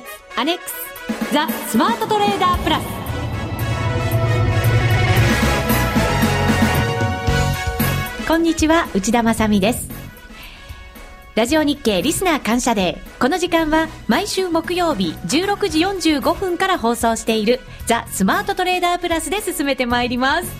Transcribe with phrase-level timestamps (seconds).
[0.00, 0.74] 月アネックス
[1.32, 2.84] ザ・スマートトレーダープラス
[8.28, 9.88] こんにちは内田まさです。
[11.34, 13.18] ラジオ日経リスナー感謝デー。
[13.20, 20.52] この時間は毎週木曜日16時45分から放送しているザ・スマートトレーダープラスで進めてまいります。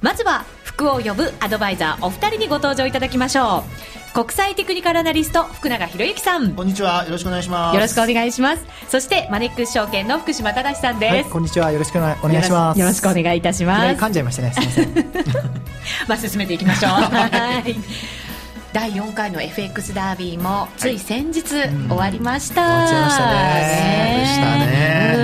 [0.00, 3.64] まずは福を呼ぶアドバイザーお二人にご登場いただきましょ
[3.96, 3.99] う。
[4.12, 6.54] 国際テクニカルアナリスト福永博之さん。
[6.54, 7.04] こんにちは。
[7.04, 7.74] よろしくお願いします。
[7.74, 8.66] よろしくお願いします。
[8.88, 11.70] そしてマネックス証券の福島正さんです、はい、こんにちは。
[11.70, 12.80] よろしくお願いします。
[12.80, 14.02] よろしくお願いいたします。
[14.02, 14.52] 噛んじゃいましたね。
[14.52, 14.94] すみません。
[16.08, 16.90] まあ進めていきましょう。
[16.92, 17.76] はい。
[18.72, 23.28] 第4回の FX ダービーもつい先日終わりました、はい、終わっちゃ
[24.14, 24.20] い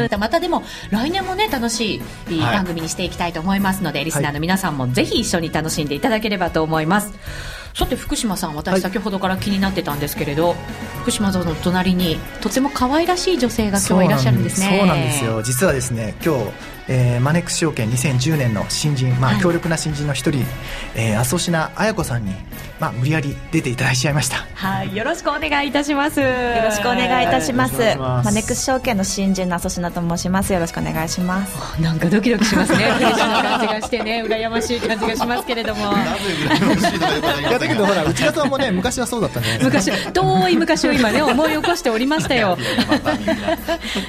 [0.00, 7.12] ましたまたでも来年もね楽しい番組にしていきたいと思いますので、はい、リスナーの皆さんもぜひ一緒に楽しんでいただければと思います、
[7.76, 10.56] さて福島さん私先ほどから気になってたんですけれど、はい、
[11.02, 14.78] 福島さんの隣にとても可愛らしい女性が今日いらっしゃるんですね。
[14.78, 15.42] そうなんですよ。
[15.42, 20.48] 実はですね今日えー、マネックス証券2010年の新人、まあ、強力な新人の一人、はい、
[20.94, 22.32] えー、阿蘇品綾子さんに、
[22.78, 24.36] まあ、無理やり出ていただいちゃいました。
[24.54, 24.96] はい。
[24.96, 26.20] よろしくお願いいたします。
[26.20, 26.26] よ
[26.64, 27.76] ろしくお願いいたします。
[27.76, 30.52] マネックス証券の新人の阿蘇品と申します。
[30.52, 31.56] よろしくお願いします。
[31.82, 32.86] なんかドキドキしますね。
[32.98, 34.22] 嬉しい感じがしてね。
[34.24, 35.92] 羨ましい感じがしますけれども。
[37.48, 39.58] いやだけどほら内田さんもね昔はそうだったね。
[39.64, 42.56] 昔遠い昔を今ね思い起こしておりましたよ。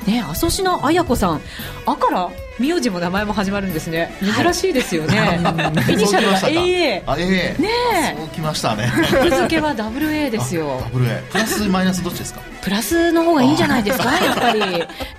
[0.06, 1.42] ね阿蘇品綾子さん
[1.86, 4.12] あから名字も名前も始まるんですね。
[4.22, 5.26] 珍しいですよね、は
[5.88, 8.92] い、イニシャルは AA あ AA ねそうきましたね。
[9.24, 10.80] 日付は WA ですよ。
[10.92, 12.42] WA プラスマイナスどっちですか？
[12.62, 14.12] プラスの方がいいんじゃないですか？
[14.20, 14.62] やっぱり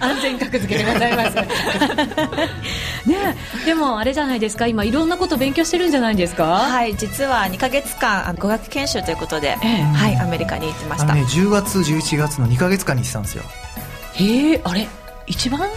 [0.01, 1.37] 安全格付けでございます。
[3.07, 4.67] ねでもあれじゃないですか？
[4.67, 6.45] 今いろんなこと勉強してるんじゃないですか？
[6.45, 13.45] はい実は2か月間語学研修ということで、ええ、はいアメリカに行ってました、ね、10月11月の2か月間に行ってたんですよ。
[14.15, 14.89] へえあれ？
[15.29, 15.69] 一番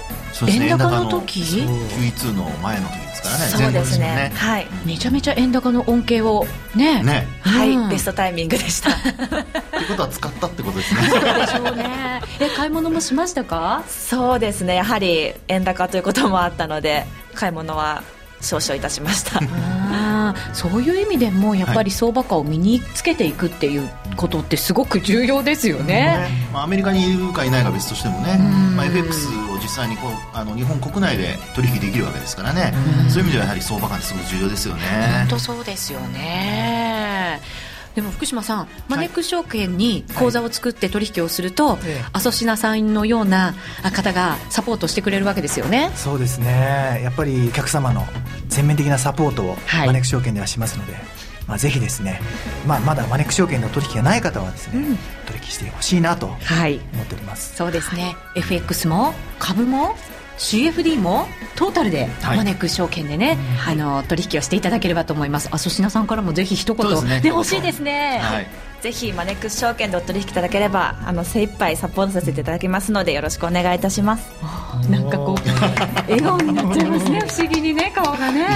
[0.48, 3.46] 円高の時？QE2 の前の時ですからね。
[3.46, 4.68] そうですね、ね、はい。
[4.86, 6.46] めちゃめちゃ円高の恩恵を。
[6.76, 7.04] ね。
[7.04, 8.90] ねはい、うん、ベストタイミングでした。
[8.90, 9.02] って
[9.88, 11.02] ことは使ったってことですね。
[11.02, 12.22] そうでしょうね。
[12.40, 13.84] え買い物もしましたか？
[13.88, 14.76] そうですね。
[14.76, 18.04] やはり円高ということもあったので買い物は
[18.42, 19.40] 少々いたしました。
[19.94, 28.38] あそういう意味でもやっぱり相場価を身につけていくっていうことってすごく重要ですよね、まあ、アメリカにいるかいないか別としてもね、
[28.76, 32.74] まあ、FX を実際にこうあの日本国内で取引できるわけですからね。
[33.10, 34.82] そういう意味ではやはり相場感ってすごく重要ですよね。
[35.20, 37.42] 本当そうですよね
[37.96, 41.80] でも福島さん、マネックス証券に口座を作って取引をすると、はい、
[42.14, 43.54] アソシナさんのような
[43.94, 45.92] 方がサポートしてくれるわけですよね。
[45.96, 47.02] そうですね。
[47.04, 48.06] やっぱりお客様の
[48.48, 51.02] 全面的なサポートをマネックス証券ではしますので、はい、
[51.48, 52.22] まあ、ぜひですね、
[52.66, 58.16] まあ、まだマネックス証券の取引がない方はですね、うん、取引してほしいなと思っております、はい、そうですね。
[58.36, 59.96] FX も株も
[60.42, 65.48] CFD もトータルでマネックス証券でね、はい、あの取引をしていただければと思います。
[65.52, 67.06] あ粗品さんからもぜひ一言。
[67.06, 74.32] ね、ね、欲しいですね、はいぜひマネックス証券でお取引いただければあの精一杯サポートさせていただきますのでよろしくお願いいたします。
[74.90, 77.22] なんかこう笑顔になっちゃいますね。
[77.30, 78.48] 不思議にね顔がね。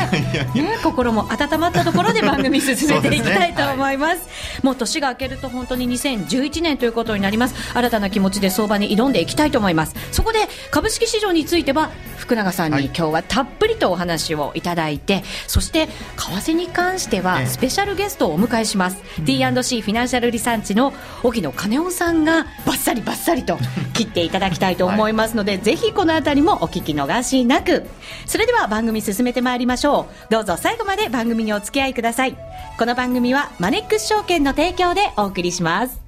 [0.56, 4.22] ね心も温まったところで番組進めていきたいと思います、ね。
[4.22, 7.56] はい、もう年が明けると本当に2011年ということになります。
[7.76, 9.96] 新たな気持ちで相場に挑んでいきたいと思います。
[10.12, 10.40] そこで
[10.72, 20.94] 株式市場については福永さんに今日はたっぷりとお話をいただいて、はい、そして為替に関してはスペシャルゲストをお迎えします、うん、T&C フィナンシャルリサーチの
[21.24, 23.58] 荻野金夫さんがバッサリバッサリと
[23.94, 27.86] 切っていただきたいと思いますので、はい、ぜひこの辺りもお聞き逃しなく。
[28.26, 30.32] それでは番組進めてまいりましょう。
[30.32, 32.38] どうぞ最後まで番組にお付き合いください。
[32.78, 36.00] この番組はマネックス証券の提供でお送りします。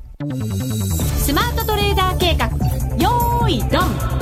[1.24, 2.47] スマートトレーダー計画。
[2.97, 4.18] よーいドン。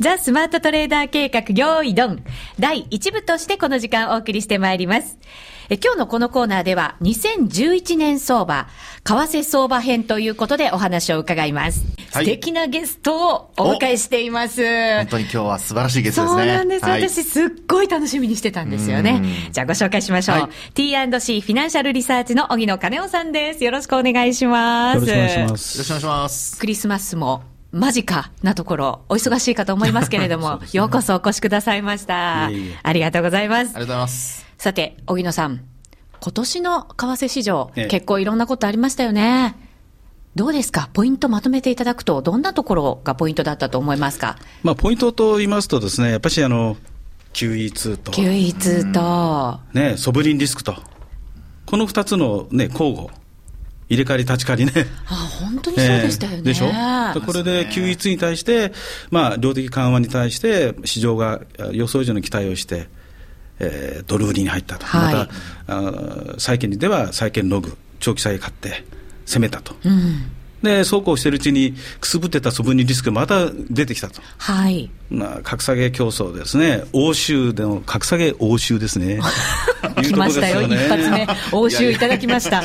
[0.00, 2.24] ザ・スマートトレーダー計画、用意ドン。
[2.58, 5.18] 第1部としてこの時間お送りしてまいります。
[5.72, 8.66] え今日のこのコーナーでは、2011年相場、
[9.04, 11.84] 為替相場編ということでお話を伺います。
[12.12, 14.64] はい、素敵なゲストをお迎えしています。
[14.64, 16.42] 本当に今日は素晴らしいゲストですね。
[16.42, 16.84] そうなんです。
[16.84, 19.22] はい、私すっごい楽しみにしてたんですよね。
[19.52, 20.38] じゃあご紹介しましょう。
[20.40, 23.62] はい、T&C フィナンシャルリサーチの荻野金夫さんです。
[23.62, 24.96] よろしくお願いします。
[24.96, 25.78] よろしくお願いします。
[25.78, 26.58] よろしくお願いします。
[26.58, 32.48] クリスマスも間近なところ、お忙しいかと思いますけれども、 ね、ようこそお越しくださいました。
[32.50, 33.60] いえいえありがとうございます。
[33.60, 34.46] ありがとうございます。
[34.58, 35.60] さて、荻野さん、
[36.20, 39.54] 今年の為替市場、ええ、結構いろんなことありましたよね。
[40.34, 44.36] どうですか、ポイントまとめていただくと、どんなところがポイントだったと思いますか？
[44.62, 46.76] まあ、ポイントと言いますとですね、やっぱりあの、
[47.32, 48.12] QE2 と。
[48.12, 49.60] QE2 と。
[49.72, 50.74] ね、ソブリンリスクと。
[51.66, 53.08] この二つのね、交互。
[53.90, 54.72] 入れ替わり立ち替わりね。
[55.06, 56.38] あ本当にそうでしたよね。
[56.38, 57.20] えー、でしょ？
[57.26, 58.72] これで QE2 に対して、
[59.10, 61.42] まあ、量的緩和に対して、市場が
[61.72, 62.88] 予想以上の期待をして、
[63.58, 64.86] えー、ドル売りに入ったと。
[64.86, 68.84] はい、また、あ債券では債券ログ、長期債買って
[69.26, 69.74] 攻めたと。
[69.84, 70.30] うん
[70.62, 74.20] で、そうこうしてるうちに、くすぶってた素分にリスクがまた出てきたと。
[74.36, 74.90] はい。
[75.10, 76.84] まあ、格下げ競争ですね。
[76.92, 79.20] 欧州での格下げ欧州です ね。
[80.02, 81.26] 来ましたよ、一発目。
[81.52, 82.62] 欧州いただきました。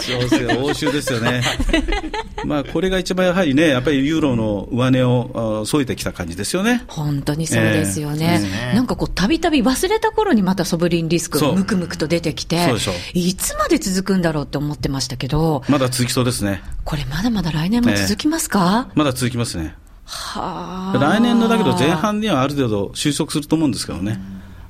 [0.62, 1.42] 欧州ですよね。
[2.45, 6.83] まあ、これが一番やはりね、やっぱりユーロの上値を添えてきた感じですよね。
[6.88, 8.42] 本当にそうですよね。
[8.69, 12.74] えー、なんかこう、たびたび忘れた頃にまたソブリンリスクがむくむくと出てきて、
[13.13, 15.63] いつまで続くんだろうって思ってましたけど。
[15.68, 16.62] まだ続きそうですね。
[16.83, 19.74] これまだまだ来年も続きますか、えー、まだ続きますね。
[20.06, 20.98] はあ。
[21.00, 24.19] 来年のだけど前半にはある程度収束すると思うんですけどね。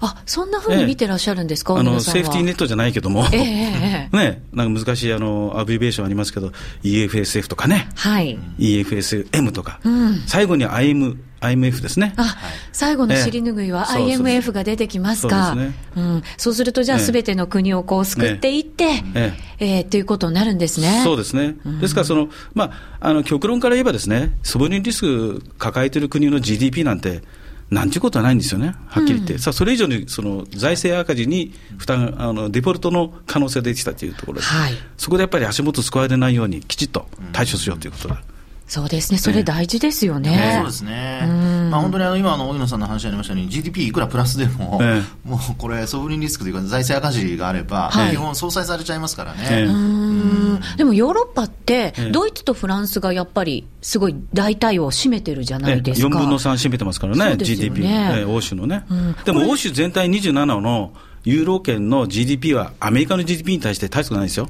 [0.02, 6.52] あそんなふうに見てらっしゃるんですか、えー、あのセーフティーネットじゃないけども、えー、 ね、なんか難しいあのアブリベーションありますけど、
[6.84, 12.14] EFSF とかね、はい、EFSM とか、うん、最後に IM IMF ですね。
[12.18, 12.38] あ、
[12.72, 15.54] 最後の尻拭いは IMF が出てきますか。
[15.54, 15.74] そう、ね。
[15.96, 19.78] うん、そうすると、じゃあ、すべての国をこう救っていって、ええ。
[19.78, 21.02] えー、ということになるんですね。
[21.04, 21.56] そうですね。
[21.82, 27.24] ですから、その、まあ、あの、極論から言えばですね、ソブリンリスク抱えている国の GDP なんて、
[27.70, 38.22] なんちゅうことはないんですよね、はっきり言って、うん、さあそれ以上にその財政赤字に負担あの、デフォルトの可能性が出てきたというところで、はい、そこでやっぱり足元救われないように、きちっと対処しようということだ。
[38.30, 38.35] うん
[38.68, 40.32] そうですね、それ大事ですよね。
[40.32, 41.22] ねそうですね。
[41.70, 49.40] まあ本当にあの今の大野さんの話ありましたように GDP いくらプラスでも、ええ、もうこれソブリンリスクというか財政赤字があれば、はい、基本相殺されちゃいますからね。
[49.52, 56.08] えでもヨーロッパってドイツとフランスがやっぱりすごい大体を占めてるじゃないですか。
[56.08, 58.86] 4分の3占めてますからね、ね GDP、え欧州のね。
[59.26, 64.50] でも欧州全体27のユーロ圏の GDP はアメリカの GDP に対して大したくないですよ。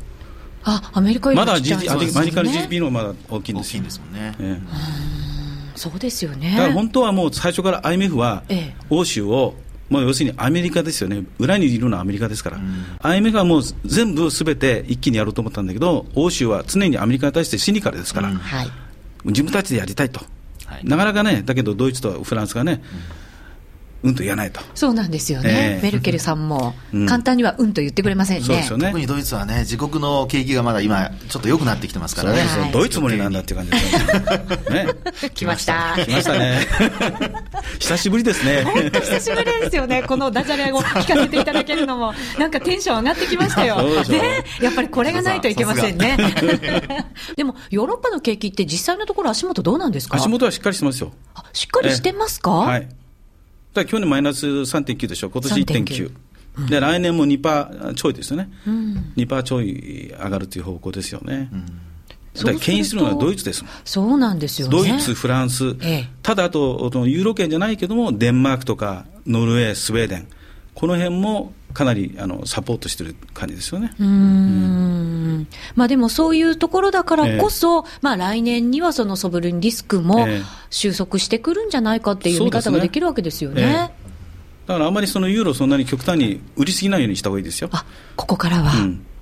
[0.65, 3.77] あアメリカよりまだ GDP、アメリカの GDP のまだ大きいんですよ。
[3.77, 4.35] 大きいんですもんね。
[4.39, 6.55] ええ、そうですよね。
[6.55, 8.43] だから本当はもう最初から IMF は
[8.89, 9.53] 欧州を、
[9.89, 18.39] もう要するにアメリカですよね、裏にいるのはアメリカですから、うん、IMF はもう全部すべて一気にやろうと思ったんだけど、欧州は常にアメリカに対してシニカルですから、うん、
[19.25, 20.19] 自分たちでやりたいと、
[20.65, 23.24] はい、なかなかね、だけどドイツとフランスがね、うん
[24.03, 24.61] うんと言わないと。
[24.75, 25.77] そうなんですよね。
[25.77, 26.75] えー、メルケルさんも、
[27.07, 28.45] 簡単にはうんと言ってくれませんね。
[28.45, 28.87] そうですよね。
[28.87, 32.39] 特にドイツはね、自国の景気がまだ今、ちょっと良くなってきてますからね。
[32.41, 34.87] そうそうどういうつもりなんだっていう感じです ね。
[35.33, 35.95] 来ました。
[36.05, 36.67] 来ましたね。
[37.79, 38.63] 久しぶりですね。
[39.01, 40.03] 久しぶりですよね。
[40.03, 43.77] このダジャレを聞かせていただけるのも、なんかテンション上がってきましたよ。
[44.09, 44.43] ね。
[44.61, 46.17] やっぱりこれがないといけませんね。
[47.35, 50.17] でも、ヨーロッパの景気って実際のところ足元どうなんですか？
[50.17, 51.11] 足元はしっかりしてますよ。
[51.53, 52.51] しっかりしてますか？
[52.51, 52.87] はい。
[53.75, 56.11] だ去年マイナス3.9でしょ、今年1.9。
[56.69, 58.49] で、来年も2%ちょいですよね。
[58.65, 61.49] うん、2%ちょい上がるという方向ですよね。
[61.51, 61.65] うん。
[62.35, 63.71] だから牽引するのはドイツですもん。
[63.83, 70.27] そうなんですよ、ね、ドイツ、フランス、ええ、ただあと、ユーロ圏じゃないけども、デンマークとかノルウェー、スウェーデン、
[70.73, 73.93] この辺もかなりあのサポートしてる感じですよね。
[73.99, 74.07] うん。
[74.07, 75.47] うん。
[75.75, 80.25] まあ、でもそういうところだからこそ、えー、まあ、来年にはそのソブリンリスクも
[80.69, 83.61] 収束してくるんじゃないかっていう見方ができるわけですよね。
[83.61, 83.73] ねえ。
[83.73, 83.79] ー、
[84.69, 87.69] だからあんまりそのユーロそんなに極端に売りすぎないようにした方がいいですよ。
[87.73, 87.85] あ
[88.15, 88.71] ここからは、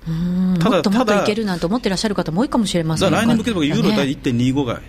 [0.08, 0.58] うん。
[0.60, 4.80] ただもっともっといけるなんて思ってらっしゃる方も多いかもしれません来年向けてユーロ対1.25が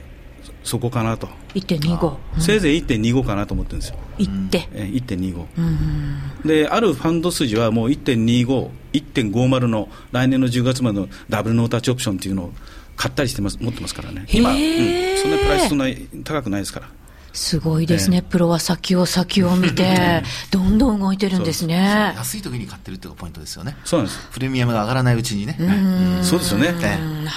[0.66, 1.30] そこかなと。
[1.54, 3.98] 1.25、うん、せいぜい1.25かなと思ってるんですよ。
[4.18, 4.68] 1点。
[4.74, 6.20] え1.25、うん。
[6.44, 12.54] で、あるファンド筋はもう1.25、1.50の来年の10月までのダブルノータッチオプションっていうのを
[12.98, 14.26] 買ったりしてます、持ってますからね。
[14.30, 14.58] 今、うん、
[15.18, 15.86] そんなプライスそんな
[16.24, 16.90] 高くないですから。
[17.32, 22.14] すごいですね、プロは先を先を見て、どんどん動いてるんですね。
[22.16, 24.30] 安い時に買ってるっていうのがポイントですよね、そうなんです。
[24.32, 25.58] プレミアムが上がらないうちにね、
[26.24, 26.74] そうですよね、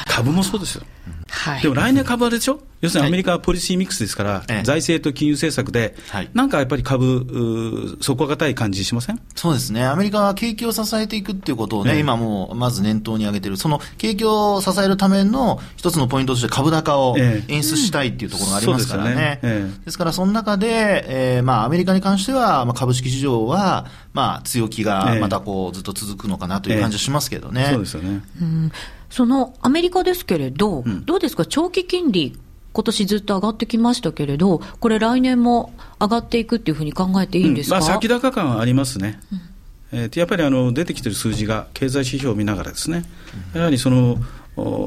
[0.07, 0.85] 株もそうですよ、
[1.29, 9.21] はい、でも来年株はでしょ、要するにアメリカはポリシーミックスですから、はい、財政と金融政策で、はい、なんかやっぱり株、底堅い感じしません？
[9.35, 19.41] そうですね、アメリカは景気を支えていくっていうことをね、今もうまず念頭に挙げてる、その景気を支えるための一つのポイントとして株高を演出したいっていうところがありますからね。
[19.85, 21.05] ですから、その中で、
[21.37, 27.69] えー、まあ、アメリカに関しては、まあ、株式市場は、まあ、強気がまたこう、ずっと続くのかなという感じがしますけどね。
[27.73, 28.23] そうですよね。
[28.41, 28.73] うん
[29.11, 32.39] そのアメリカですけれど、うん、どうですか、長期金利、
[32.73, 39.21] 今年ずっと上がってきましたけれど、これ、来年も上がっていくっていうふうに考えていいんですか、うん、まあ、先高感はありますね。
[39.93, 43.05] うん、えー、やっぱりあの出てきてる数字が経済指標を見ながらですね、
[43.55, 44.19] やはりその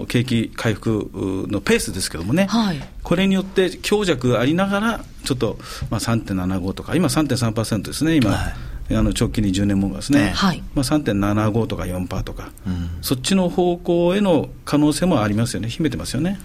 [0.07, 1.09] 景気回復
[1.49, 5.57] のペースですけどもね、はい、これによって強弱ありながら、ちょっと、
[5.89, 8.53] まあ、3.75とか、今3.3%ですね、今、はい、
[8.89, 10.63] あの直近に10年もがですね、はい。
[10.73, 16.39] まあ、3.75とか4%とか、うん、そっちの方向への可能性もありますよね、秘めてますよね、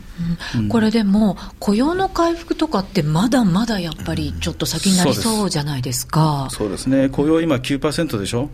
[0.56, 6.48] うん、これでも、雇用の回復とかって、まだまだやっぱりちょっと先になりそうじゃないですか。
[6.50, 7.08] そうですね。
[7.08, 8.50] 雇用今9%でしょ、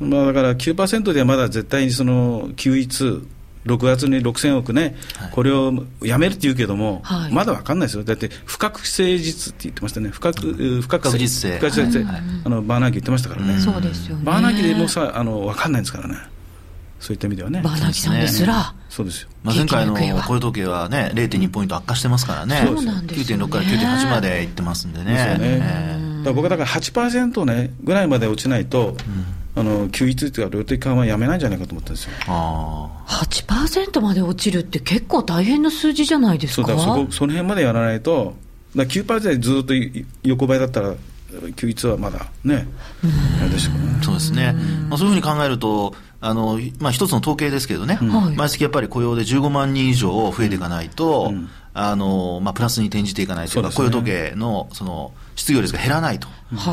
[0.00, 5.72] まあ、だから9%ではまだ絶対にその QE2 6月に6000億ね、はい、これを
[6.02, 10.40] やめるって言うけども、はい、まだ分かんないですよ、だって不確誠実って言ってましたね、不確
[10.82, 16.16] 不確実性、不確実性、はい、あのバーナーキ言ってましたからね、そうですよねバーナーキでもさあの分かんないんですからね。
[17.00, 17.62] そういった意味ではね。
[17.62, 18.74] バーナーキさんですら。
[18.88, 19.28] そうですよ。
[19.44, 22.60] まあ、前回の雇用統計はね、0.2ポイント悪化してますからね。
[22.66, 23.44] そうなんですよ、ね。
[23.44, 25.12] 9.6から9.8までいってますんでね。
[25.12, 25.38] ですよね。
[25.40, 32.10] えー、だ僕はだから8%ね、ぐらいまで落ちないと、うんあの QE2 というか、量的緩和やめないんじゃないかと思ったんですよ。
[32.26, 36.68] あ8%まで落ちるって結構大変な数字じゃないですか？
[36.68, 38.34] そうだそこその辺までやらないと、
[38.76, 39.74] だ9%でずっと
[40.22, 40.94] 横ばいだったら、
[41.30, 42.66] QE2 はまだね、
[43.40, 43.98] あれでしょうね。
[44.02, 44.54] そうですね、
[44.88, 56.28] まあ、そういうふうに考えると、あのまあ、一つの統計ですけどね、うん、毎月やっぱり雇用で15万人以上増えていかないと、うん、あのまあ、プラスに転じていかないというか、うね、雇用統計のその失業率が減らないと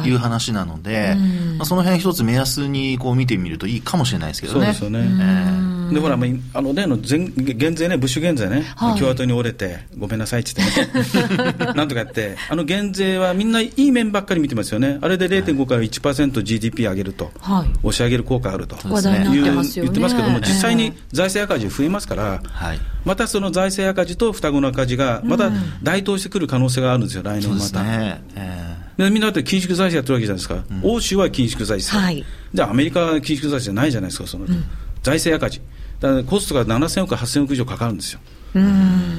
[0.06, 0.12] い。
[0.12, 1.18] う話なので、はい、
[1.58, 4.60] まあ、その辺一つ目安にこう見てみるといいかもしれないですけどね。
[4.60, 5.00] そうですよね。
[5.00, 25.52] えー、でほら、あの例の前減税ね、ブッシュ減税ね、はい、共和党に折れて、ごめんなさいって言ってね、 なんとかやって、あの減税はみんないい面ばっかり見てますよね、あれで0.5から 1%GDP 上げると、はい、押し上げる効果あると、話題になってますよね、言ってますけども、実際に財政赤字増えますから、はい、またその財政赤字と双子の赤字が、また
[25.84, 27.84] 台頭してくる可能性があるんですよ、来年また。
[27.84, 28.22] ね。
[28.36, 28.55] えー
[28.98, 34.64] でみんなだって緊縮財政やってるわけじゃないですか、うん、欧州は緊縮財政、はい、じゃあアメリカは緊縮財政じゃないじゃないですか、その、うん、
[35.04, 35.62] 財政赤字、
[36.00, 38.20] だからコストが7000億、8000億以上かかるんですよ、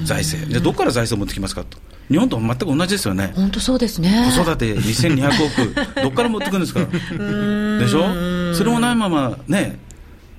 [0.05, 1.79] 財政、じゃあどこから財政を持ってきますかと。
[2.09, 3.33] 日本と全く同じですよね。
[3.35, 4.31] 本当そうですね。
[4.33, 6.81] 子育て2200億、 どっから持ってくるんですか。
[6.85, 8.55] でしょ？
[8.55, 9.77] それもないままね、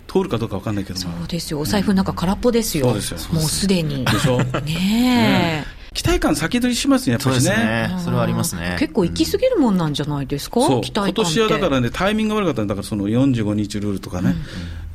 [0.08, 3.18] 通るかどうか分かんないけどそうですよ、お財布なんか空っぽですよ、そうですよ。
[3.34, 4.06] もうすでに。
[4.06, 4.42] でしょ？
[4.66, 5.76] ねえ。
[5.94, 7.50] 期待感先取りしますね、やっぱりね。
[7.50, 7.96] ね。
[8.03, 8.75] それはありますね。
[8.79, 10.79] 結構行き過ぎるもんなんじゃないですか、う。
[10.79, 14.36] ん、今年はだからね、タイミングが悪かったんだから、その45日ルールとかね、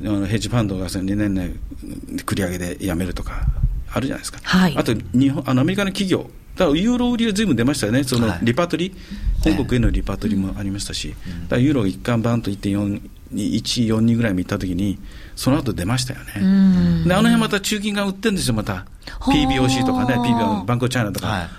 [0.01, 1.53] うん、ヘッジファンドが2年内
[2.25, 3.45] 繰り上げでやめるとか、
[3.91, 4.39] あるじゃないですか。
[4.43, 8.93] はい、あと日本あの、アメリカの企業、だからユーロ売りはずいぶん出ましたよね、そのリパトリ、
[9.43, 13.01] はい、本国へのリパトリもありましたし、だからユーロ一貫バンと1.4、
[13.33, 14.99] 142ぐらいもいったときに、
[15.35, 17.03] その後出ましたよね。
[17.05, 18.85] で、あの辺また中金が売ってるんですよ、また。
[19.05, 21.27] PBOC とかね、PB バンクチャイナとか。
[21.27, 21.49] はい。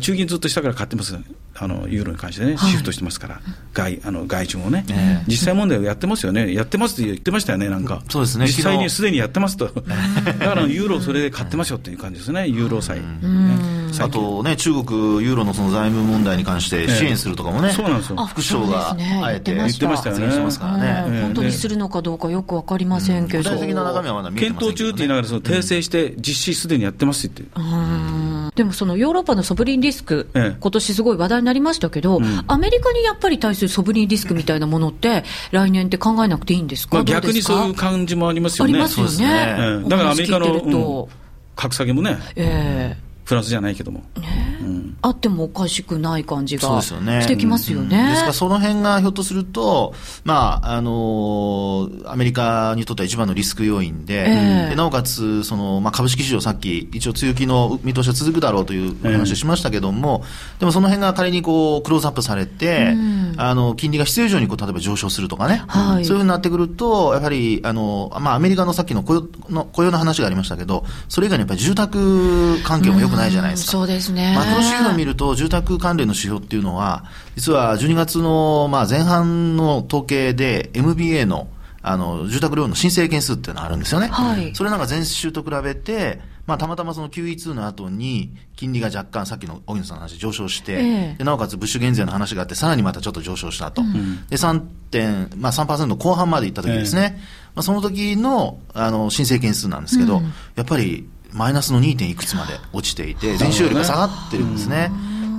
[0.00, 1.16] 中銀ずっと下から買ってます、
[1.54, 3.40] あのユーロに関してね、シフトしてますから、
[3.72, 4.84] 外あの外注もね、
[5.26, 8.46] 実際問題をやってますよね、やってますって言ってましたよね、なんか、そうですね。
[8.46, 13.00] 実際にすでにやってますと、 だからユーロそれで買ってますよっていう感じですね、ユーロ債。
[14.00, 18.26] あとね、中国、ユーロのその財務問題に関して支援するとかもね、そうなんですよ。
[18.26, 20.28] 副首相があえて言ってましたよね、
[21.22, 27.42] 本当にするのかどうかよく分かりませんけど、具体的な中身はまだ検討中って言いながら、訂正して実施すでにやってますって。
[28.54, 38.72] でもそのヨーロッパのソブリンリスク、ええ、今年すごい話題になりましたけど、うん、アメリカにやっぱり対するソブリンリスクみたいなものって、来年って考えなくていいんですか、まあ、逆にそういう感じもありますよね。
[38.72, 39.82] ありますよね。
[39.82, 41.08] ねだからアメリカの、うん、
[41.54, 42.18] 格下げもね。
[42.34, 43.02] ええ。
[43.04, 44.58] ーフランスじゃないけども、ね。
[44.62, 47.88] うん、あってもおかしくない感じがしてきますよね。
[47.88, 49.92] です、ねうん、からその辺がひょっとすると、
[50.24, 73.72] まああのー、アメリカにとっては一番のリスク要因で、えー、でなおかつその、まあ、株式市場、さっき一応強気の見通しは続くだろうという話をしましたけども、えー、でもその辺が仮にこうクローズアップされて、うん、あの金利が必要以上にこう例えば上昇するとかね、はい、そういうふうになってくると、やはりあの、まあ、アメリカのさっきの雇用の雇用の話がありましたけど、それ以外にやっぱり住宅環境も良くないじゃないですか。
[73.72, 74.34] そうですね。
[74.34, 77.04] マクロ指標を見ると、住宅関連の指標っていうのは、
[77.36, 81.48] 実は12月の、まあ、前半の統計で MBA の
[81.80, 84.08] あの住宅ローンの申請件数っていうのがあるんですよね。
[84.08, 94.60] はい、それなんか前週と比べて、まあ、たまたまその QE2 の後に金利が若干さっきの荻野さんの話上昇して、えなおかつブッシュ減税の話があってさらにまたちょっと上昇したと、うん、で3
[94.90, 102.10] 点、まあ3、後半までいった時ですね、えー、まあ、その時のあの申請件数なんですけど、うん、やっぱりマイナスの 2.
[102.10, 104.90] いくつまで落ちていて、前週よりも下がってるんですね。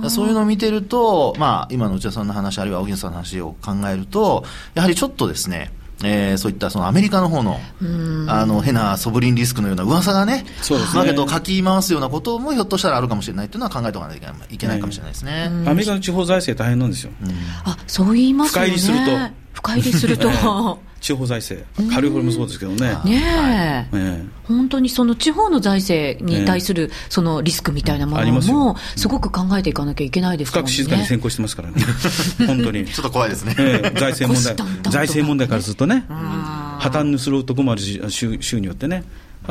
[0.08, 4.44] そういうのを見てると、まあ、今の内田さんの話、あるいは荻野さんの話を考えると、
[4.74, 7.60] やはりちょっとですね、えー、そういったそのアメリカの方の
[8.26, 10.96] あの変なソブリンリスクのような噂がね、そうですね。
[10.96, 17.12] マーケットをかき回すようなこともひょっとしたらあるかもしれないというのは考えておかないといけないかもしれないですね、アメリカの地方財政大変なんですよ、
[17.64, 18.70] あそう言いますよね。
[18.70, 19.40] 深入りすると。
[19.52, 20.28] 深入りすると
[21.00, 22.96] 地方財政、カリフォルニアもそうですけどね。
[23.04, 30.70] ねえ、本当にその地方の財政に対するそのリスクみたいなものも、すごく考えていかなきゃいけないですからね。
[30.70, 31.74] 深く静かに先行してますからね、
[32.46, 32.84] 本当に。
[32.84, 33.54] ちょっと怖いですね。
[33.54, 34.56] 財政問題、
[34.92, 39.04] 財政問題からするとね、破綻するとこもあるし、州によってね。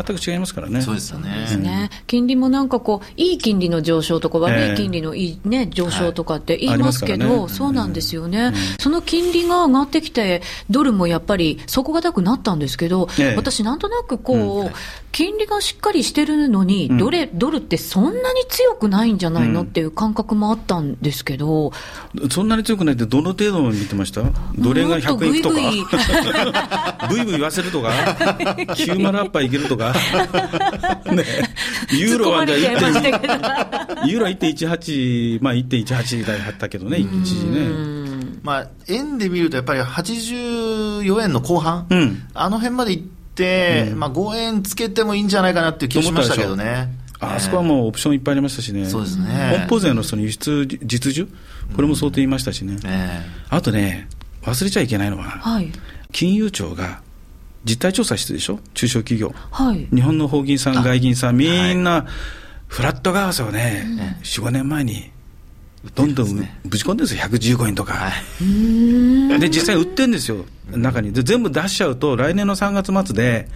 [0.04, 0.82] 全く違いますからね。
[0.82, 1.58] そうですよね。
[1.58, 14.72] ね金利もなんかこう、いい金利の上昇とか、悪い金利のいい、ね、上昇とかって言いますけど、はいね、そうなんですよね、うん、その金利が上がってきて、ドルもやっぱり底堅くなったんですけど、私、なんとなくこう、うん、
[15.12, 21.72] 金利がしっかりしてるのに、ドル、ドルってそんなに強くないんじゃないのっていう感覚もあったんですけど、
[22.30, 24.22] そんなに強くないって、どの程度見てました？
[24.58, 27.90] どれが100円いくとか、 ブイブイ言わせるとか、
[28.76, 29.89] 90アッパーいけるとか？
[31.12, 31.24] ね、
[31.92, 38.00] ユーロはじゃあ1.1、ユーロは1.18、まあ1.18台あったけどね、一時ね。
[38.44, 43.04] まあ、円で見るとやっぱり84円の後半、うん、あの辺まで行っ
[43.36, 46.90] て、うん、まあ5円つけてもいいんじゃないかなっていう気がしましたけどね。
[47.22, 49.58] あそこはもうオプションいっぱいありましたしね、そうですね。
[49.60, 51.28] 本邦税のその輸出実需、
[51.76, 53.22] これも想定言いましたしね、うんえ。
[53.50, 54.08] ー、あとね、
[54.44, 55.70] 忘れちゃいけないのは、はい、
[56.14, 57.02] 金融庁が
[57.66, 62.06] 実態調査してでしょ、中小企業、はい、日本の法銀さん、外銀さん、みんな、
[62.68, 65.12] フラット為替をね、うん、4、5年前に、
[65.96, 67.94] どんどんぶち込んでるんですよ、115円とか。
[67.94, 68.12] は
[69.38, 71.12] い、で、実際売ってるんですよ、中に。
[71.12, 73.48] で、全部出しちゃうと、来年の3月末で、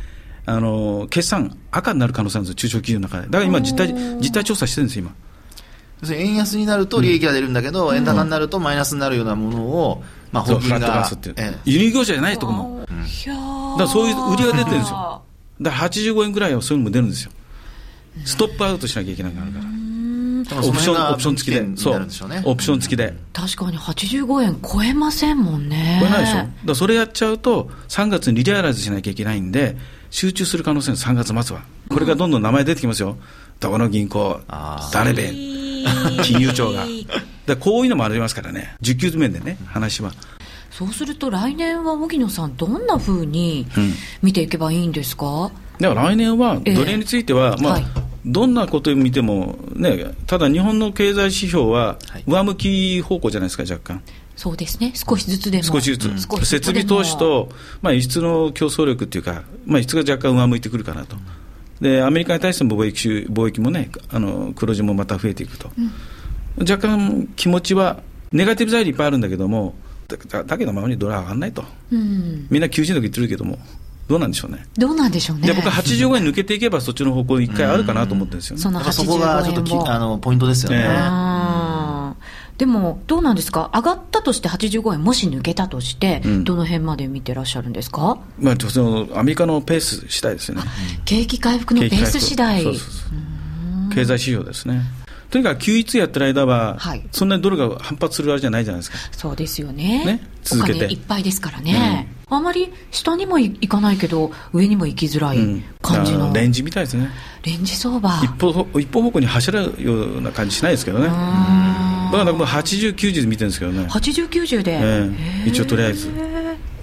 [0.46, 3.28] あの決算赤になる可能性あるんですよ、中小企業の中で。
[3.28, 6.16] だから今実態、実態調査してるんですよ、今。
[6.16, 11.10] 円安になると利益が出るんだけど、うん、円高になるとマイナスになるようなものを、まあ、法人が。
[11.64, 12.80] 輸入業者じゃないとこも。
[12.80, 15.22] だからそういう売りが出てるんですよ。
[15.62, 17.32] だから85円ぐらいはそういうのも出るんですよ。
[18.26, 19.66] ストップアウトしなきゃいけなくなるから。
[20.68, 21.78] オプション、オプション付きで。
[21.78, 22.08] そう。
[22.46, 23.14] オプション付きで。
[23.32, 26.00] 確かに85円超えませんもんね。
[26.02, 26.36] 超えないでしょ。
[26.36, 29.78] だからそれやっちゃうと、3月にリリアライズしなきゃいけないんで、
[30.10, 31.64] 集中する可能性が3月末は。
[31.90, 33.18] これがどんどん名前出てきますよ。
[33.60, 34.40] どこの銀行、
[34.92, 35.32] 誰で、
[36.24, 36.86] 金融庁が。
[37.46, 38.76] だこういうのもありますからね。
[38.82, 40.12] 需給面でね、話は。
[40.72, 43.68] そうすると来年は荻野さん、どんなふうに
[44.22, 47.86] 見ていけばいいんですか、だから来年は、奴隷については、えー、まあ、はい、
[48.26, 54.02] どんなことを見ても、ね、ただ日本の経済指標は上向き方向じゃないですか、若干。
[54.36, 55.64] そうですね、少しずつでも。
[55.64, 56.10] 少しずつ。
[56.10, 57.50] うん、設備投資と、
[57.82, 61.18] まあ、輸出の競争力っていうか、まあ、輸出が若干上向いてくるかなと。
[61.82, 65.70] で、アメリカに対しても貿易貿易もね、あの黒字もまた増えていくと。
[65.78, 65.92] うん、
[66.58, 69.76] 若干気持ちは、ネガティブ材料いっぱいあるんだけども、
[70.08, 73.58] だだけどままにドル上がらないと、うん、みんな90円とか言ってるけども、
[74.08, 74.66] どうなんでしょうね。
[74.78, 75.48] どうなんでしょうね。
[75.48, 78.62] で僕は85円抜けていけば、そっちの方向一回あるかなと思ってるんですよね。
[78.62, 80.84] そのそこがちょっときあのポイントですよね。
[82.58, 90.64] でも、どうなんですか、上がったとして85円、もし抜けたとして、うん、どの辺まで見てらっしゃるんですか、まあ、そのアメリカのペース次第ですよね。
[91.04, 92.64] 景気回復のペース次第。
[92.64, 94.84] 経済指標ですね。
[95.34, 98.98] とにかく Q1 やってる間は、はい、そんなにドルが反発するあれじゃないじゃないですか。
[99.12, 100.06] そうですよね。
[100.06, 100.86] ね続けて。
[100.86, 102.08] いっぱいですからね。
[102.30, 106.28] うん、あまり下にもいかないけど、上にも行きづらい感じの。
[106.28, 107.10] うん、レンジみたいですね。
[107.42, 108.12] レンジ相場。
[108.24, 111.08] 一方一方方向に走るような感じしないですけどね。
[111.08, 113.88] だからもう80、90で見てるんですけどね。
[113.90, 116.10] 80、90で、えー、一応とりあえず。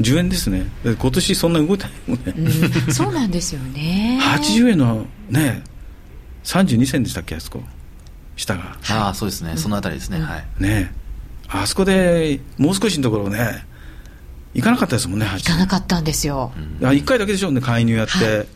[0.01, 0.67] 10円ですね。
[0.83, 2.93] 今年そんな動いてないもんね、うん。
[2.93, 4.19] そうなんですよね。
[4.21, 5.63] 80円のね、
[6.43, 7.63] 32銭でしたっけ、あそこ。
[8.41, 8.77] 下が。
[8.91, 10.21] ああ、そうですね、そのあたりですね。
[10.21, 10.45] はい。
[10.59, 10.93] ね
[11.49, 13.65] あそこでもう少しのところね、
[14.55, 16.53] 行かなかったですもんね、行かなかったんですよ。
[16.57, 18.13] うん、1回だけでしょうね、介入やって。
[18.15, 18.47] はい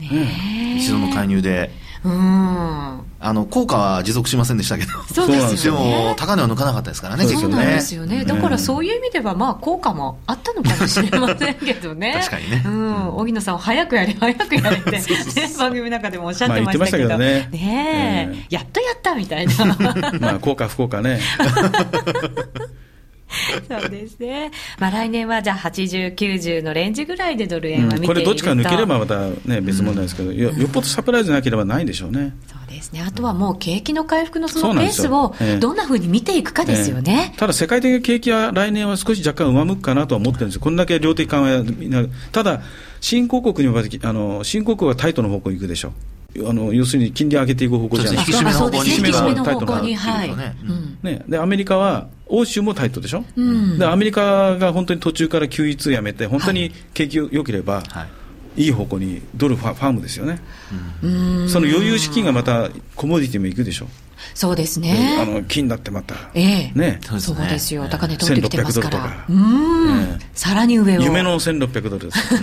[0.00, 1.70] ね、一度の介入で。
[2.04, 3.08] うん。
[3.20, 15.02] あの効果は持続しませんでしたけど、そうですよ、ね、でも高値は抜かなかったですからね、そうなんですよね、だからそういう意味では、まあ、効果もあったのかもしれませんけどね、確かにね、うん、荻野さん、早くやれ、早くやれって、 ね、
[15.58, 17.48] 番組の中でもおっしゃってましたけど、まあ、ね。
[17.50, 18.46] ね、え。
[18.50, 19.54] ー、やっとやったみたいな、
[20.20, 21.20] まあ、効果、不効果ね。
[23.68, 24.50] そうですね。
[24.78, 32.34] まあ来年はじゃあ80、90のレンジぐらいでドル円は見ていると、うん、これどっちか抜ければまたね、別問題ですけど、うん、よっぽどサプライズなければないでしょうね。
[32.46, 33.02] そうですね。
[33.06, 37.32] あとはもう景気の回復のそのペースをどんなふうに見ていくかですよね。
[37.32, 40.60] えー、ただ世界的な景気は来年は少し若干上向くかなとは思ってるんですよ。
[40.60, 42.62] こんだけ量的緩和ただ、
[43.00, 45.92] 新興国には、あの、新興国はタイトの方向に行くでしょう。
[46.46, 48.38] あの要するに金利上げていく方向じゃないですか。
[48.38, 49.80] 引き締めのタイトな
[51.02, 58.06] ね、でアメリカは欧州もタイトでしょ、うん、でアメリカが本当に途中から QE2 やめて本当に景気良ければ、は
[58.56, 60.40] い、いい方向にドルファームですよね、
[61.02, 61.08] う
[61.44, 63.86] ん、その余裕資金がまたコモディティもいくでしょ？
[64.34, 65.18] そうですね。
[65.20, 67.88] あの金だってまた、ええ、ね、そうですよ。
[67.88, 69.24] 高値取ってきてますから。
[69.28, 71.02] うん、さらに上を。
[71.02, 72.34] 夢の1600ドルです。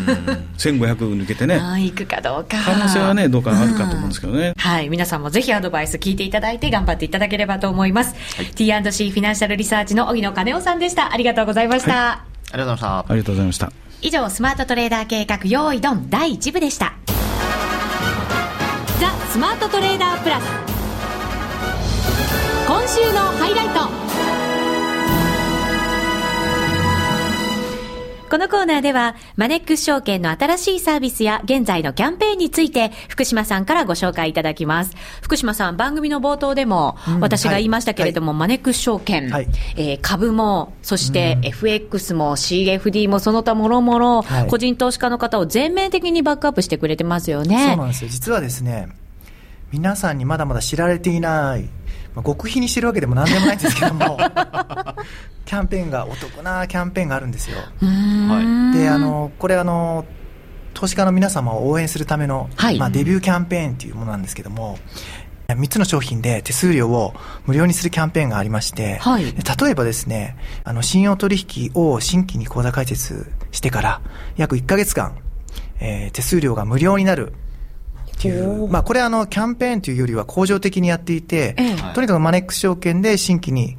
[0.69, 1.55] 1500抜けてね。
[1.55, 2.57] あいくかどうか。
[2.63, 4.53] 可能性はね、どうかあるかと思うんですけどね。
[4.57, 8.15] はい、皆さんもぜひアドバイス聞いていただいて頑張っていただければと思います。
[8.37, 11.13] はい、T&C フィナンシャルリサーチの荻野金夫さんでした。
[11.13, 12.11] ありがとうございました。
[12.11, 13.05] ありがとうございました。
[13.05, 13.71] ありがとうございました。
[14.01, 16.93] 以上、スマートトレーダー計画用意ドン第1部でした。
[18.99, 20.74] ザ・スマートトレーダープラス。
[22.67, 23.75] 今週のハイライト
[28.27, 34.95] このコーナーでは、マネックス証券の新しいサービスや現在のキャンペーンについて、福島さんからご紹介いただきます。
[35.21, 39.47] 福島さん、番組の冒頭でも、私が言いましたけれども、うんはい、マネックス証券、はい、
[39.77, 47.67] えー、株も、そして FX も CFD もその他もろもろ、個人投資家の方を全面的にバックアップしてくれてますよね。
[47.69, 48.09] そうなんですよ。
[48.09, 48.89] 実はですね、
[49.71, 51.69] 皆さんにまだまだ知られていない
[52.15, 54.17] まあ、極秘にしてるわけでもなんでもないんですけども。
[55.45, 57.57] キャンペーンがお得なキャンペーンがあるんですよ。
[57.57, 60.05] はい、であのこれあの
[60.73, 64.77] 投資家の皆様を応援するための、はい、まあ、デビューキャンペーンというものなんですけども
[65.47, 67.13] 3つの商品で手数料を
[67.45, 74.01] 無料にするキャンペーンがありまして、はい、例えばですねあの信用取引を新規に口座開設してから
[74.35, 75.17] 約1か月間、
[75.79, 77.33] えー、手数料が無料になる
[78.17, 83.77] っていう、まあ、これあの、キャンペーンというよりは恒常的にやっていて、ええ、とにかくマネックス証券で新規に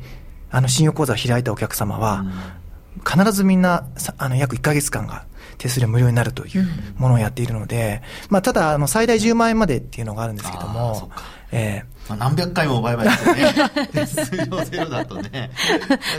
[0.50, 2.24] あの信用口座を開いたお客様は、
[3.04, 3.86] 必ずみんな
[4.18, 5.24] あの約1か月間が
[5.58, 6.66] 手数料無料になるという
[6.98, 11.10] ものをやっているので、まあ、ただあの最大10万円までっていうのがあるんですけども、
[11.52, 13.54] えーまあ、何百回も売買してね、
[13.92, 15.50] 手数料ゼロだとね。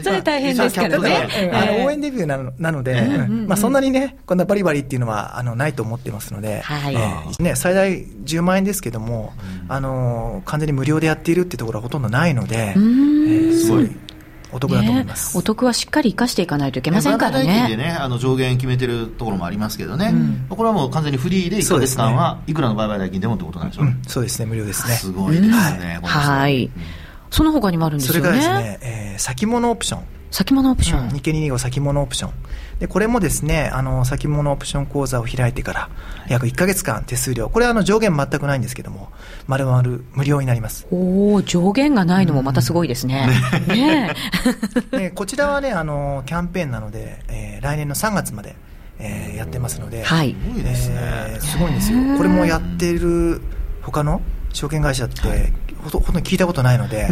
[0.03, 1.51] それ大変ですからね。
[1.53, 3.01] あの応援デビューなのなので、
[3.47, 6.95] まあ、そんなにね、こんなバリバリっていうのはあのないと思ってますので、はい。
[6.95, 9.33] えー、ね、最大10万円ですけども、
[9.69, 13.89] あの完全に無料でやっているっていうところはほとんどないので、えー、すごい。
[14.51, 17.67] お得だと思います、ね、お得はしっかり生かしていかないといけませんからね。
[17.69, 24.93] でね、あの上限決めてるところもありますけどね、うん、これはもう完全にフリーで1か月間はいくらの売買代金でもってことなんでしょう、うん、そうですね、無料ですね。
[24.95, 26.71] すごいですね、はい。
[27.29, 28.19] その他にもあるんですよね。
[28.21, 30.16] それがですね、えー、先物オプション。
[30.31, 32.31] 先物オプション、うん、日経225先物オプション。
[32.79, 35.89] でこれもですねあの先物オプション口座を開いてから
[36.29, 37.49] 約1か月間手数料。
[37.49, 39.09] これはあの上限全くないんですけども
[39.47, 40.87] まるまる無料になります。
[40.91, 43.29] おお上限がないのもまたすごいですね、
[43.67, 44.13] うん、ね
[44.91, 48.55] ね こちらはねあのキャンペーンなので、えー、来年の3月まで、
[48.99, 50.35] えー、やってますので、はい。
[50.57, 51.99] えー、すごいんですよ。
[52.17, 53.41] これもやってる
[53.81, 54.21] 他の
[54.53, 55.53] 証券会社って、はい。
[55.83, 57.07] ほとんど聞いたことないので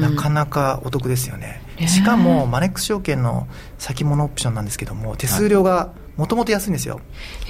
[0.00, 3.46] なかなかお得ですよねしかもマネックス証券の
[3.78, 7.00] 先物オプションなんですけども手数料がもともと安いんですよ。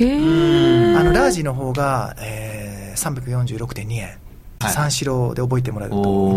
[0.01, 4.19] あのラージの方が、えー、346.2円、
[4.61, 6.37] はい、三四郎で覚えてもらうと。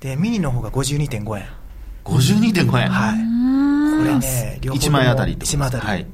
[0.00, 1.46] でミニの方が52.5円。
[2.04, 2.88] 52.5円。
[2.88, 3.32] はい。
[3.98, 6.06] これね両方1万円あたり1万円あたり、はい。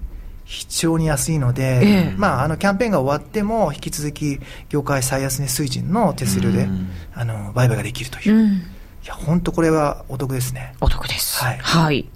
[0.48, 6.66] 非常に安いので、ええ、まあ、あのキャンペーンが終わっても引き続き業界最安値水準の手数料で、
[7.12, 8.60] あの売買ができるという、うん、い
[9.08, 10.74] や本当これはお得ですね。
[10.80, 11.42] お得です。
[11.42, 12.08] はい、はい、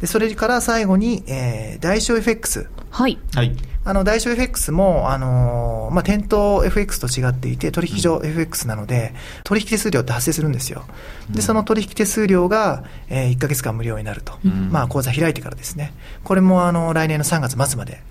[0.00, 3.56] でそれから最後に、えー、大小 FX はい、はい。
[3.82, 10.84] あの、大小 FX も、あのー、まあ、店頭 FX と違っていて、取引所 FX なので、取引手数料って発生するんですよ。
[11.30, 14.34] で、その取引手数料が、えー、1か月間無料になると。
[14.44, 15.94] うん、まあ、口座開いてからですね。
[16.24, 18.02] これも、あの、来年の3月末まで、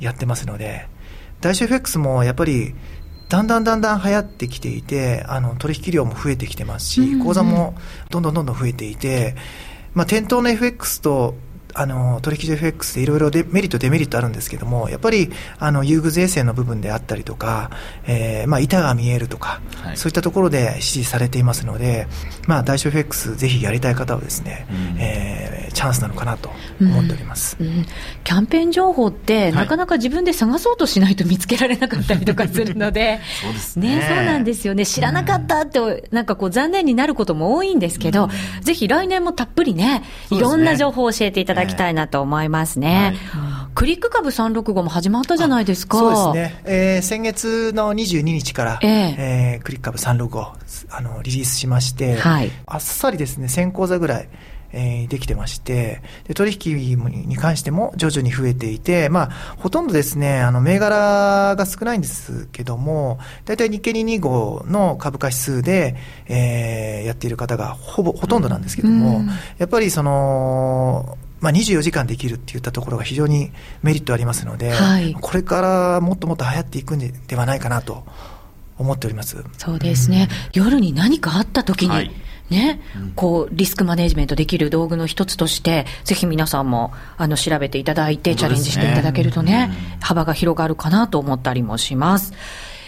[0.00, 0.88] やってますので、はい、
[1.42, 2.74] 大小 FX もやっぱり、
[3.28, 7.74] だんだんだんだん流行ってきていて、あの、取引量も増えてきてますし、口座も
[8.10, 9.36] どんどんどんどん増えていて、
[9.94, 11.34] まあ、店頭の FX と
[11.78, 17.70] あの取引所 FX でいろいろメリット、デメリットあるんですけども、やっぱりあの優遇税制の部分であったりとか、
[18.06, 22.08] えーまあ、板が見えるとか、はい、そういったところで支持されていますので、
[22.48, 27.66] まあ、大小 FX ぜひやりたい方はですね、うん、えー、チャンスなのかなと思っております、うん。
[27.66, 27.86] うん、
[28.24, 38.28] キャンペーン情報って、はい、なかなか自分で探そうとしないと見つけられなかったりとかするので、 そうですね、ね、そうなんですよね、知らなかったって、なんかこう、残念になることも多いんですけど、
[38.62, 43.16] ぜひ来年もたっぷりね、いろんな情報を教えていただきたいなと思いますね。
[43.30, 45.98] はい、クリック株365も始まったじゃないですか。
[45.98, 46.62] そうですね。
[46.64, 50.52] えー、先月の22日から、えー、えー、クリック株365
[50.90, 54.28] あのリリースしまして、はい、あっさりですね、1000口座ぐらい、
[54.72, 69.22] えー、できてまして、で取引に関しても徐々に増えていて、まあ、ほとんどですね、あの、銘柄が少ないんですけども、大体日経225の株価指数で、えー、やっている方がほぼ、ほとんどなんですけども、
[69.58, 78.04] やっぱりその、まあ、24時間できるっていったところが非常にメリットありますので、はい、これからもっともっと流行っていくんではないかなと
[78.76, 79.44] 思っております。
[79.56, 82.10] そうですね、うん、夜に何かあった時に、はい。
[82.50, 82.80] ね、
[83.14, 89.70] こう、リスクマネジメントできる道具の一つとして、ぜひ皆さんも、あの、調べていただいて、チャレンジしていただけるとね、
[90.00, 92.32] 幅が広がるかなと思ったりもします。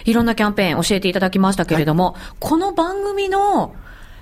[0.06, 3.74] いろんなキャンペーン教えていただきましたけれども、はい、この番組の、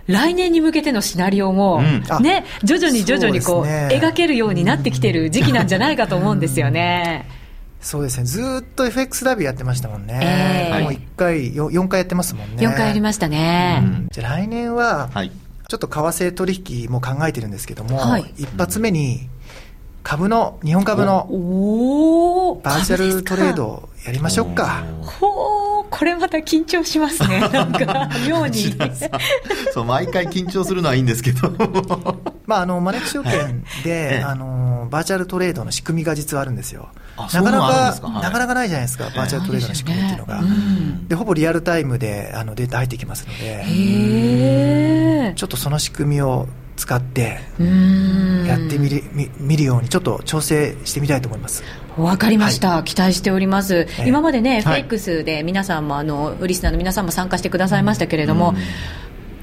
[0.08, 7.28] 来年に向けてのシナリオも、うん、ね、徐々に徐々にこう、ね、描けるようになってきてる時期なんじゃないかと思うんですよね。
[7.80, 12.66] そうですね、ずっと FX ダビーやってましたもんね、えー、もう1回4、4回やってますもんね。
[12.66, 13.80] 4回やりましたね。
[13.82, 15.10] うん、じゃあ来年は、
[15.68, 19.28] ちょっと為替取引も考えてるんですけども、はい、一発目に
[20.02, 21.28] 株の、日本株の
[22.64, 24.82] バーチャルトレードやりましょうか。
[25.02, 27.40] ほー、これまた緊張しますね。
[27.52, 28.74] なんか、妙に。
[29.74, 31.52] そう、毎回緊張するのはいいんですけど。
[32.46, 36.88] まあ、あの、マネック証券で、はい、あの、バーチャルトレードの仕組みが実はあるんですよ。
[37.18, 40.36] なかなか、はい、なかなかないじゃないですか、バーチャルトレードの仕組みっていうのが。
[40.36, 40.48] で、ね
[41.10, 47.40] うん、ほぼリアルタイムであのデータ入ってきますので、ちょっとその仕組みを使って
[48.46, 49.02] やってみる
[49.38, 51.62] 見るようにちょっと調整してみたいと思います。
[51.98, 58.54] わかりました、はい、期待しております、えー、今までね、フェイクスで皆さんもあのリスナーの皆さんも参加してくださいましたけれども、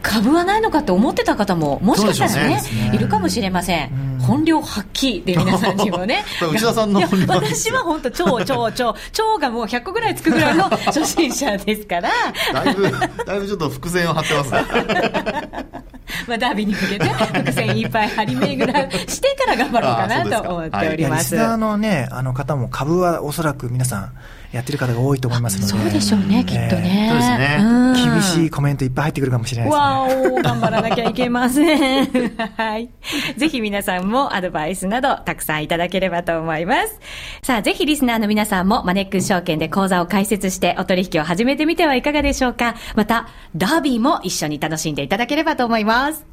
[0.05, 6.23] 株はないのかと思ってた方ももしかしたらね、ね、いるかもしれません、本領発揮で皆さんにもね。
[6.41, 12.09] 内田さんの私は本当超超超超がもう100個ぐらいつくぐらいの初心者ですから。
[12.53, 12.91] だいぶ
[13.25, 14.65] だいぶちょっと伏線を張ってますね。
[16.27, 21.35] まあダービーに向けて伏線いっぱい張り巡らしてから頑張ろうかなと思っております。
[21.35, 24.11] リスナーのねあの方も株はおそらく皆さん
[24.55, 25.83] やってる方が多いと思いますので。
[25.83, 27.09] そうでしょうね、きっとね。
[27.11, 28.11] そうですね。
[28.11, 29.83] 厳しいコメントいっぱい入ってくるかもしれないですね。
[29.83, 32.07] わお、頑張らなきゃいけません。
[32.55, 32.89] はい。
[33.35, 36.99] ぜひ皆さんもアドバイスなどたくさんいただければと思います。
[37.43, 42.75] さあ、ぜひリスナーの皆さんもマネックス証券で講座を開設してお取引を始めてみてはいかがでしょうか。
[42.95, 46.25] また、ダービーも一緒に楽しんでいただければと思います。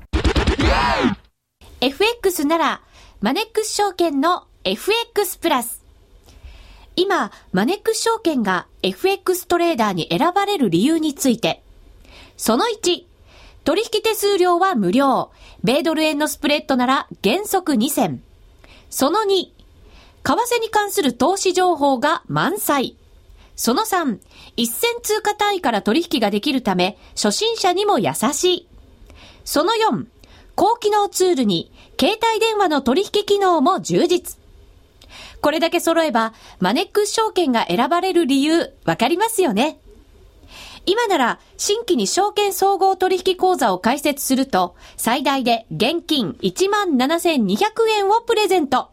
[1.80, 2.80] FX なら、
[3.20, 5.81] マネックス証券の FX プラス。
[6.96, 11.62] 今、マネックス証券が FX トレーダーに選ばれる理由について。
[12.36, 13.04] その1、
[13.64, 15.30] 取引手数料は無料。
[15.62, 18.22] 米ドル円のスプレッドなら原則2銭。
[18.90, 19.52] その2、為
[20.24, 22.96] 替に関する投資情報が満載。
[23.56, 24.18] その3、
[24.56, 28.68] 一銭通貨単位から取引ができるため、初心者にも優しい。
[29.44, 30.06] その4、
[30.54, 34.41] 高機能ツールに、携帯電話の取引機能も充実。
[35.42, 39.78] これだけ揃えば、マネックス証券が選ばれる理由、わかりますよね？
[40.86, 48.88] 今なら、新規に証券総合取引口座を開設すると、最大で現金17,200円をプレゼント。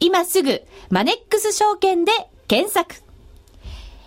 [0.00, 2.12] 今すぐ、マネックス証券で
[2.48, 3.05] 検索。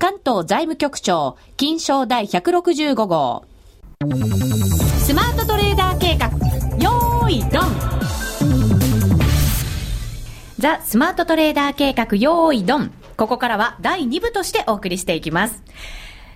[0.00, 3.44] 関東財務局長、金賞第165号。
[4.98, 6.28] スマートトレーダー計画、
[6.82, 7.64] よーい、ドン
[10.58, 15.62] ザ・スマートトレーダー計画、よーい、ドンここからは第2部としてお送りしていきます。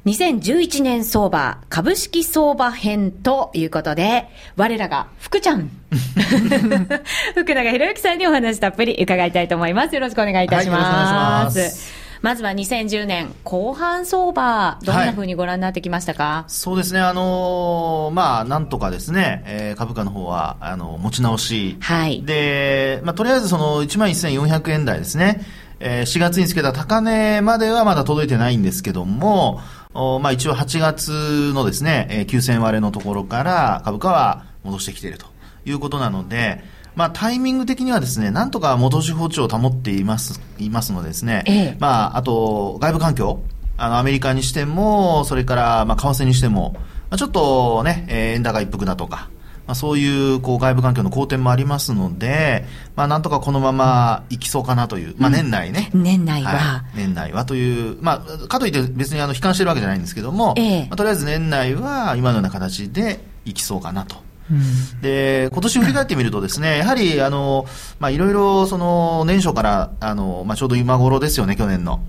[0.05, 5.70] 2011年相場、株式相場編ということで、我らが福ちゃん。
[7.35, 9.94] 福永博之さんにお話たっぷり伺いたいと思います。
[9.94, 11.59] よろしくお願いいたします。
[11.59, 12.04] はいま
[12.37, 21.76] ずは2010年後半相場、どんなふうにご覧になってきましたか、はい、そうですね、あのー、まあ、なんとかですね、えー、株価の方は、あの、持ち直し。
[21.80, 22.22] はい。
[22.22, 25.42] で、まあ、とりあえずその11,400円台ですね、
[25.80, 29.60] えー、4月につけた高値まではまだ届いてないんですけども、
[29.92, 35.26] おまあ、一応8月のですね、えー、9000割れのところから株価は戻してきていると
[35.66, 36.64] いうことなので、
[36.96, 43.40] まあ、タイミング的にはですね、なんとか戻し包丁を保っています、いますのでですね、ええ、まあ、あと、外部環境、
[43.76, 46.80] あの、アメリカにしても、それから、まあ、為替にしても、ま
[47.11, 49.28] あ、ちょっとね、えー、円高一服だとか、
[49.66, 55.90] まあ、そういう、こう、外部環境の好転もありますので、まあ、なんとかこのままいきそうかなという、まあ、年内ね。
[55.94, 64.16] うん、年内は、はい、年内はという、まあ、かといって別にあの、悲観してるわけじゃないんですけども、ええ、まあ、とりあえず年内は今のような形でいきそうかなと。
[64.50, 67.66] うん、で、今年振り返ってみるとですね、やはり、あの、
[67.98, 72.02] まあ、いろいろ、その、年初から、あの、まあ、ちょうど今頃ですよね、去年の。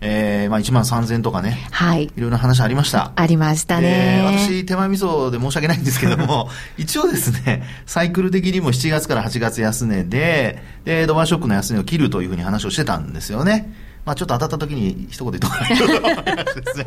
[0.00, 1.66] えー、まあ1万3000とかね。
[1.72, 2.04] はい。
[2.04, 3.12] いろいろ話ありました。
[3.16, 4.22] ありましたね。
[4.24, 6.48] 私、手前味噌で申し訳ないんですけども、
[6.78, 13.72] 一応ですね、サイクル的にも7月から8月安値で、で、ドバーショックの安値を切るというふうに話をしてたんですよね。
[14.08, 16.86] まあ、ちょっと当たった時に一言言っとかないとですね。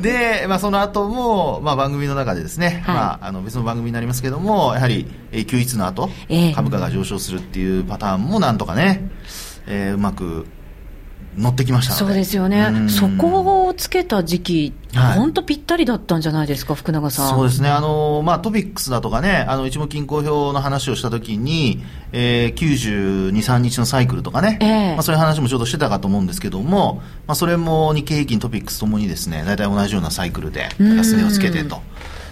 [0.00, 9.10] で、まあ、その後も、まあ、番組の中でですね、はい、まあ、あの、別の番組になりますけども、やはり、えー、休日の後、えー、株価が上昇するっていうパターンもなんとかね、
[9.66, 10.46] えー、うまく
[11.36, 17.28] 乗ってきましたそうですよね、そこをつけた時期、本、当、ぴったりだったんじゃないですか、福永さん。
[17.30, 31.80] そうですね、あのまあ、トピックスだとかね、あの一目均衡表の話をしたときに、えー、92、3日のサイクルとかね、えー、まあ、そういう話もちょうどしてたかと思うんですけども、まあ、それも日経平均、トピックスともにですね、大体同じようなサイクルで安値をつけてと。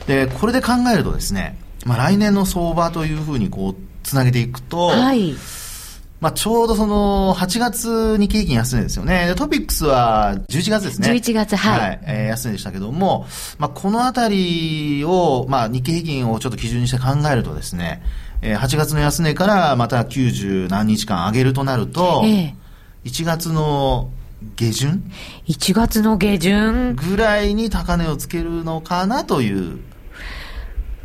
[0.07, 5.35] で、これで考えるとですね、まあ、来年の相場というふうにこう、つなげていくと、はい
[6.23, 9.35] まあ、ちょうどその、8月に景気安値ですよね。
[9.37, 11.09] トピックスは11月ですね。
[11.11, 11.81] 11月、はい。
[11.81, 13.27] はい、えー、安値でしたけども、
[13.59, 18.05] まあ、このあたりを、まあ、日経平均をちょっと基準にして考えるとですね、
[18.41, 22.55] えー、8月の安値からまた90何日間上げるとなると、えー、
[23.05, 24.09] 1月の
[24.55, 25.03] 下旬
[25.49, 29.81] ?1 月の下旬ぐらいに高値をつけるのかなという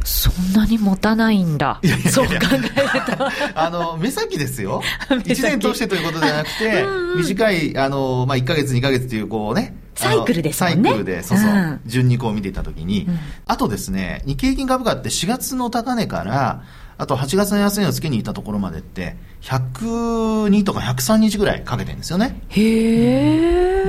[0.07, 1.79] そんなに持たないんだ。
[1.83, 3.27] いやいやそう考えると。
[3.55, 4.81] あの、目先ですよ。
[5.11, 10.71] 1年通してということではなくて、うんうん、短い、あの、まあ、1ヶ月、2ヶ月という、こうね、サイクルですね。
[10.71, 16.63] サイクルで、そうそう、うん、順にこう見ていったときに、うん、あとですね、日経平均株価って4月の高値から、
[16.97, 22.41] あと8月の安値をつけに行ったところまでって、102とか103日ぐらいかけてるんですよね。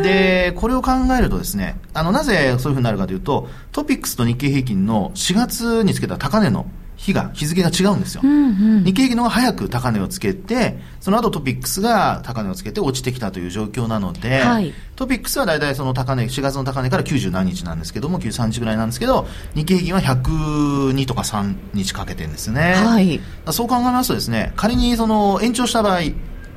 [0.02, 6.66] で、これを考えるとですね、あの、なぜそういうふうになるかというと、トピックスと日経平均の4月につけた高値の
[6.98, 8.22] 日が、日付が違うんですよ。
[8.24, 22.74] うんうん、日経平均の方が早く高値をつけて、その後トピックスが高値をつけて落ちてきたという状況なので、はい、トピックスは大体その高値、4月の高値から90何日なんですけども、93日ぐらいなんですけど、日経平均は102とか3日かけてるんですね。
[22.74, 23.20] はい、
[23.52, 26.10] そう考えますとですね、仮にその延長した場合、え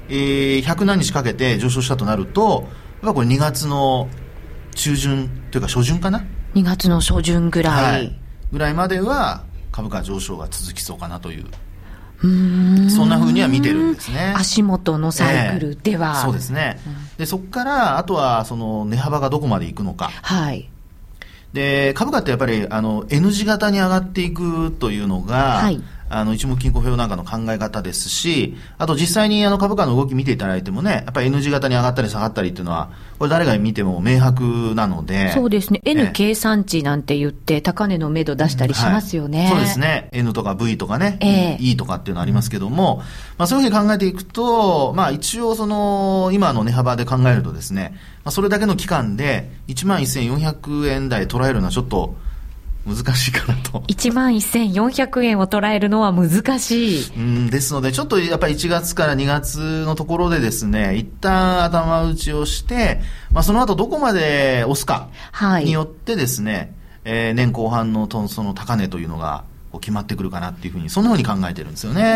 [0.10, 2.67] ー、100何日かけて上昇したとなると、
[3.04, 4.10] やっぱこれ2月の
[4.73, 6.25] 中旬というか初旬かな
[6.56, 8.19] ？2月の初旬ぐらい、はい、
[8.51, 11.45] ぐらいまでは株価上昇が続きそうかなという
[12.21, 14.34] そんなふうには見てるんですね。
[14.38, 16.10] 足元のサイクルでは。
[16.10, 16.79] えー、そうですね。
[17.17, 20.12] で、そこから、あとは、その、値幅がどこまでいくのか。
[20.21, 20.69] はい。
[21.53, 25.81] で、株価ってやっぱり、あの、N 字型に上がっていくというのが、はい。
[26.12, 35.32] あの、一目均衡表なんかの考え方ですし、あと実際にあの株価の動き見ていただいてもね、やっぱり N 字型に上がったり下がったりっていうのは、これ誰が見ても明白なので。
[35.32, 35.82] そうですね。
[35.86, 40.10] N 計算値なんて言って、高値の目処出したりしますよね、はい、そうですね。
[40.12, 43.04] N とか V とかね、えー、E とかっていうのありますけども、
[43.38, 47.93] まあそういうふうに考えていくと、まあ一応その、今の値幅で考えるとですね、
[48.24, 52.15] まあそれだけの期間で、11,400円台捉えるのはちょっと、
[52.85, 53.79] 難しいかなと。
[53.87, 57.11] 1万1400円を捉えるのは難しい。
[57.15, 65.09] うん、ですので、ちょっとやっぱり1月から2月のところでですね、一旦頭打ちをして、まあその後どこまで押すか
[65.63, 66.69] によってですね、はい、
[67.05, 69.43] えー、年後半のその高値というのが、
[69.79, 72.13] 決まってくるかなっていうふうに、そんなふうに考えてるんですよね。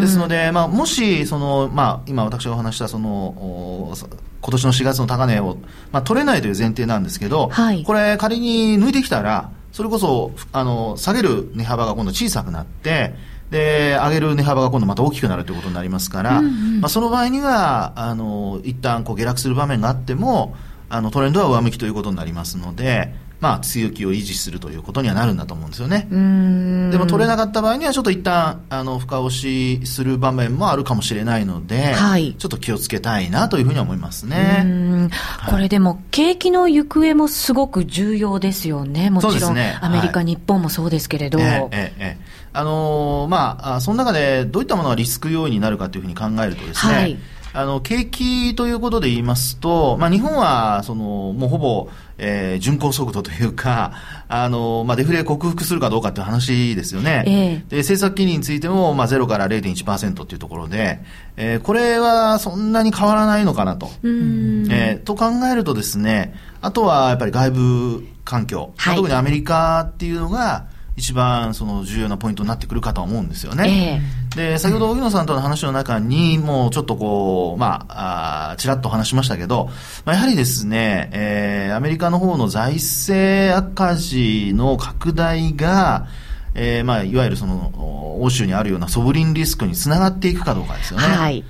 [0.00, 3.94] ですので、まあ、もし、その、まあ、今私がお話した、その、
[4.40, 5.58] 今年の4月の高値を、
[5.92, 13.14] まあ、取れないという前提なんですけど、はい、これ仮に抜いてきたら、それこそ、あの、下げる値幅が今度小さくなって、
[13.50, 20.54] で、上げる値幅が今度また大きくなるということになりますから、うんうん、まあ、その場合には、あの、一旦こう下落する場面があっても、
[20.88, 26.06] あの、トレンドは上向きということになりますので、まあ、強気を維持するということにはなるんだと思うんですよね。
[26.08, 35.10] でも取れなかった場合には、ちょっと一旦、あの、深押しする場面もあるかもしれないので、はい、ちょっと気をつけたいなというふうに思いますね。
[35.50, 39.10] これでも、景気の行方もすごく重要ですよね。
[39.10, 41.40] もちろん、ね、アメリカ、はい、日本もそうですけれど。
[41.40, 47.18] ええええあのー、まあ、その中でどういったものがリスク要因になるかというふうに考えるとですね、はい
[47.54, 51.88] あの、景気ということで言いますと、まあ、日本は、その、もうほぼ、
[52.24, 53.92] えー、巡航速度というか、
[54.28, 57.24] あの、まあ、デフレ克服するかどうかっていう話ですよね。
[57.26, 61.00] えー、で、政策金利についても、まあ、0から0.1%っていうところで、
[61.36, 63.90] えー、これはそんなに変わらないのかなと。
[64.04, 74.02] えー、と考えるとですね、あとはやっぱり外部環境、はい、特にアメリカっていうのが、一番その重要なポイントになってくるかと思うんですよね。
[74.34, 79.70] えー、で、先ほど荻野さんとの話の中にもうちょっとこう、まあ、あちらっと話しましたけど、
[80.04, 86.08] まあ、やはりですね、えー、アメリカの方の財政赤字の拡大が、
[86.54, 91.06] えー、まあ、いわゆるその、欧州にあるようなソブリンリスクにつながっていくかどうかですよね。
[91.06, 91.44] はい。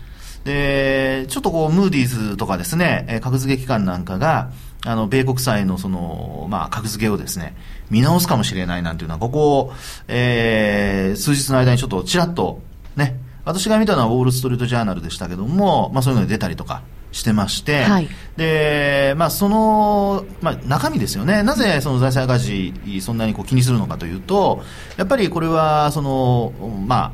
[0.45, 4.51] で、ちょっとこう、ムーディーズとかですね、格付け機関なんかが、
[4.85, 7.55] あの、米国債のその、まあ、格付けをですね、
[7.91, 9.73] 見直すかもしれないなんていうのは、ここ、
[10.09, 12.61] えー、数日の間にちょっとちらっと、
[12.97, 21.43] ね、私が見たのはウォール・ストリート・ジャーナルでしたけども、まあ、そういうのに出たりとかしてまして、はい、で、まあ、その、まあ、中身ですよね。
[21.43, 24.63] なぜその財政赤字、そんなにこう気にするのかというと、
[24.97, 26.53] やっぱりこれは、その、
[26.87, 27.13] まあ、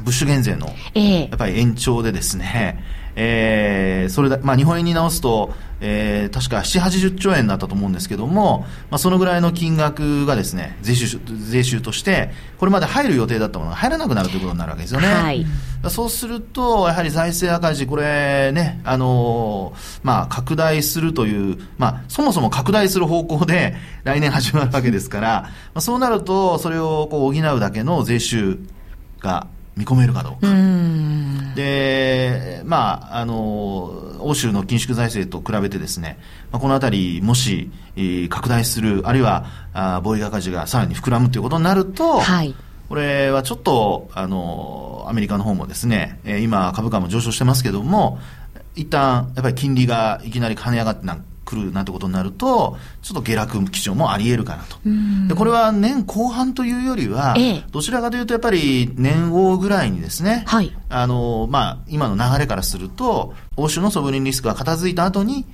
[0.00, 2.82] ブッシュ減税の、やっぱり延長でですね、
[3.16, 11.18] えー、それだ、まあ、日本円に直すと、えー、確か7、80兆円だったと思うんですけども、まあ、そのぐらいの金額がですね、税収、
[11.48, 15.08] 税収として、これまで入る予定だったものが入らなくなるということになるわけですよね。
[15.08, 15.46] はい、
[15.88, 28.58] そうすると、やはり財政赤字、これね、あのー、まあ、拡大するという、まあ、そもそも拡大する方向で来年始まるわけですから、まあ、そうなると、それをこう補うだけの税収
[29.20, 30.50] が見込めるかどうか。
[30.50, 36.18] うで、まあ、あの、欧州の緊縮財政と比べてですね、
[36.52, 42.54] まあ、このあたり、もし、えー、拡大する、あるいは、あ防衛赤字がさらに膨らむということになると、はい、
[42.88, 48.18] これはちょっと、あの、アメリカの方もですね、えー、今株価も上昇してますけども、
[48.76, 54.78] 一旦、やっぱり金利がいきなり跳ね上がってなん来るなんてことになると、ちょっと下落基調もあり得るかなと。
[55.28, 65.44] で、これは年後半というよりは、ええ、どちらかというとやっぱり年後ぐらいにですね、はい、あの、まあ、今の流れからすると、欧州のソブリンリスクが片付いた後に、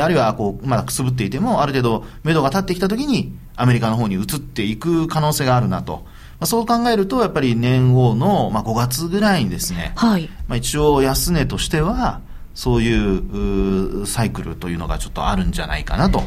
[0.00, 6.04] あるいはこう、まだくすぶっていても、ある程度、目処が立ってきたときに、アメリカの方に移っていく可能性があるなと。
[6.38, 12.20] まあ、そう考えると、やっぱり年後の、まあ、5月ぐらいにですね、はい、まあ、一応安値としては、
[12.60, 16.20] そういうサイクルというのがちょっとあるんじゃないかなと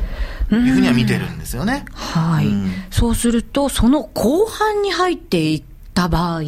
[0.51, 1.85] いうふうには見てるんですよね。
[1.93, 5.63] はい、うん、そうすると、その後半に入ってい
[5.93, 6.45] った場合、はい、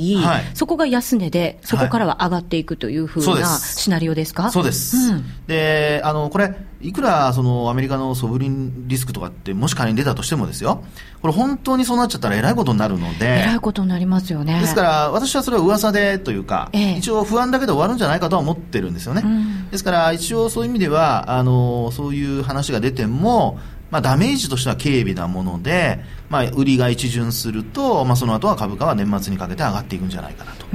[0.56, 4.50] そこが安値で、そこからは上がっていくというふうなシナリオですか？
[4.52, 4.98] そうです。
[4.98, 10.84] うん、で、あの、これ、いくらそのアメリカのソブリンリスクとかってもし仮に出たとしてもですよ、
[11.22, 13.42] これ本当にそうなっちゃったらえらいことになるので。
[13.42, 14.60] えらいことになりますよね。
[14.62, 19.22] ですから、私はそれは噂でというか、ええ、一応不安だけで終わるんじゃないかとは思ってるんですよね。
[19.24, 23.60] うん、ですから、一応そういう意味では、あの、そういう話が出ても、
[23.96, 30.66] まあ、ダメージとしては軽微なもので、まあ、売りが一巡すると、まあ、その後は株価は年末にかけて上がっていくんじゃないかなと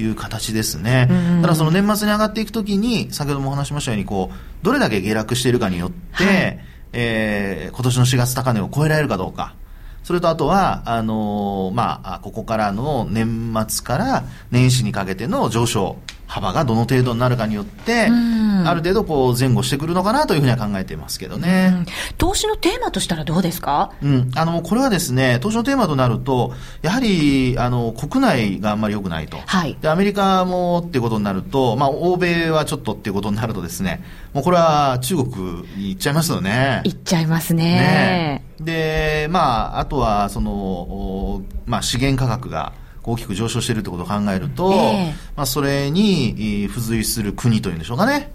[0.00, 1.08] いう形ですね。
[1.10, 6.60] うん、ただその年末に上がっていくときに、先ほどもお話しましたように、こう、どれだけ下落しているかによって、はい、
[6.92, 9.56] えー、今年の4月高値を超えられるかどうか。
[10.04, 15.96] それとあとは、あのー、まあ、ここからの年末から年始にかけての上昇。
[16.30, 18.08] 幅がどの程度になるかによって、
[18.64, 21.84] ある程度こう前後してくるのかなというふうには考えていますけどね。
[22.18, 23.92] 投資のテーマとしたらどうですか？
[24.00, 24.30] うん。
[24.36, 26.52] あの、これはですね、投資のテーマとなると、
[26.82, 29.38] やはり、あの、国内があんまり良くないと。
[29.44, 29.76] はい。
[29.80, 35.26] で、アメリカもっていうことになると、まあ、欧米はちょっとっていうことになるとですね、もうこれは中国
[35.76, 36.82] に行っちゃいますよね。
[36.84, 37.64] 行っちゃいますね。
[37.64, 42.72] ねで、まあ、あとは、その、まあ、資源価格が、
[43.02, 48.32] 大きく上昇しているということを考えると、えー、まあ、それに付随する国というんでしょうかね。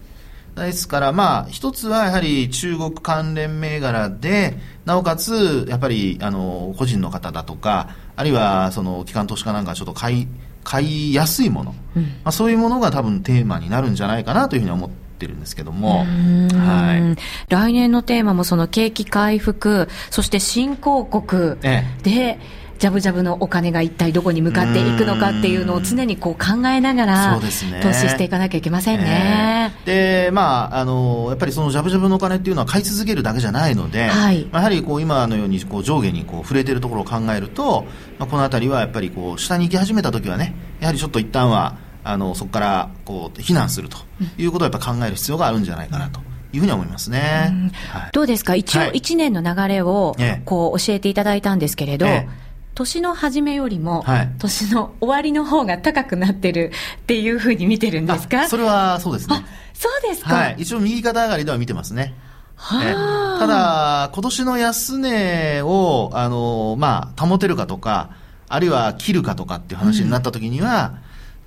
[0.55, 10.27] ですから、まあ、一つはやはり中国関連銘柄で、なおかつ、やっぱり、あの、個人の方だとか、あるいは、その、機関投資家なんかちょっと買い、
[10.63, 21.83] 買いやすいもの、うん、まあ、そういうものが多分テーマになるんじゃないかなというふうに思ってるんですけども、はい、来年のテーマもその景気回復、そして新興国で、え。
[22.05, 29.73] えジャブジャブのお金が一体どこに向かっていくのかっていうのを常にこう考えながら、投資していかなきゃいけませんね。
[29.85, 37.85] で、まあ、あの、やっぱりそのジャブジャブのお金っていうのは買い続けるだけじゃないので、はい、やはりこう今のようにこう上下にこう触れてるところを考えると、
[38.19, 43.97] まあ、このあたりはやっぱりこう下に行き始めた時はね、やはりちょっと一旦は、あの、そこからこう避難すると
[44.37, 46.19] いうことをやっぱ考える必要があるんじゃないかなと。
[46.53, 47.51] いうふうに思いますね。
[47.89, 48.55] はい、どうですか？
[48.55, 50.15] 一応1年の流れを
[50.45, 52.44] こう教えていただいたんですけれど、ええ
[52.75, 58.47] 年の初めよりも、はい、年の終わりの方が高くなってるっていうふうに見てるんですか？
[58.47, 59.45] それはそうですね。
[59.73, 60.35] そうですか。
[60.35, 60.55] はい。
[60.59, 62.13] 一応右肩上がりでは見てますね。
[62.57, 68.11] はただ、今年の安値を、あの、まあ、保てるかとか、
[68.47, 70.99] あるいは切るかとかっていう話になった時には、うん、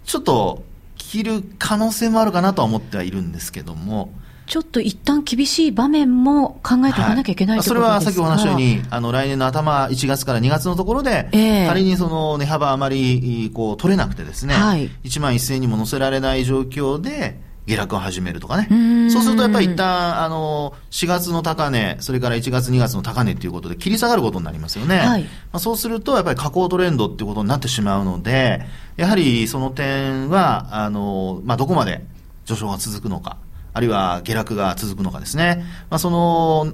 [0.04, 0.64] ちょっと、
[0.96, 4.10] 切る可能性もあるかなとは思ってはいるんですけども、
[4.48, 19.10] ちょっと一旦厳しい場面も考えておかなきゃいけない、はい、それはさっきお話したように、あの、来年の頭、1月から2月のところで、えー、仮にその値幅あまり、こう、取れなくてですね、はい、1万1000円にも乗せられない状況で、下落を始めるとかね。
[19.10, 24.96] そうするとやっぱり一旦、あの、4月の高値、それから1月2月の高値っていうことで切り下がることになりますよね。
[24.96, 28.62] はい、まあ、そうするとやっぱり下降トレンドっていうことになってしまうので、
[28.96, 32.02] やはりその点は、あの、まあ、どこまで
[32.46, 33.36] 上昇が続くのか。
[33.78, 35.64] あるいは下落が続くのかですね。
[35.88, 36.72] まあ、その、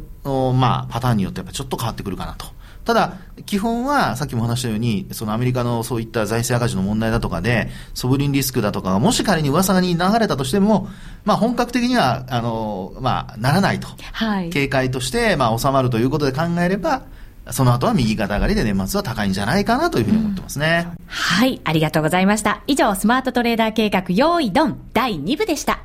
[0.55, 2.47] まあ、パターンによってやっぱちょっと変わってくるかなと。
[2.87, 10.89] ただ、基本は、さっきも話したように、そのアメリカのそういった財政赤字の問題だとかで、ソブリンリスクだとかが、もし仮に噂に流れたとしても、
[11.25, 13.89] まあ本格的には、あの、まあ、ならないと。
[14.13, 14.49] はい。
[14.49, 17.03] 警戒として、まあ収まるということで考えれば、
[17.51, 20.87] その後は右肩上がりで年末は高いんじゃないかなというふうに思ってますね。
[20.89, 22.63] うん、はい、ありがとうございました。
[22.67, 25.81] 以上、スマートトレーダー計画、用意ドン第2部でした。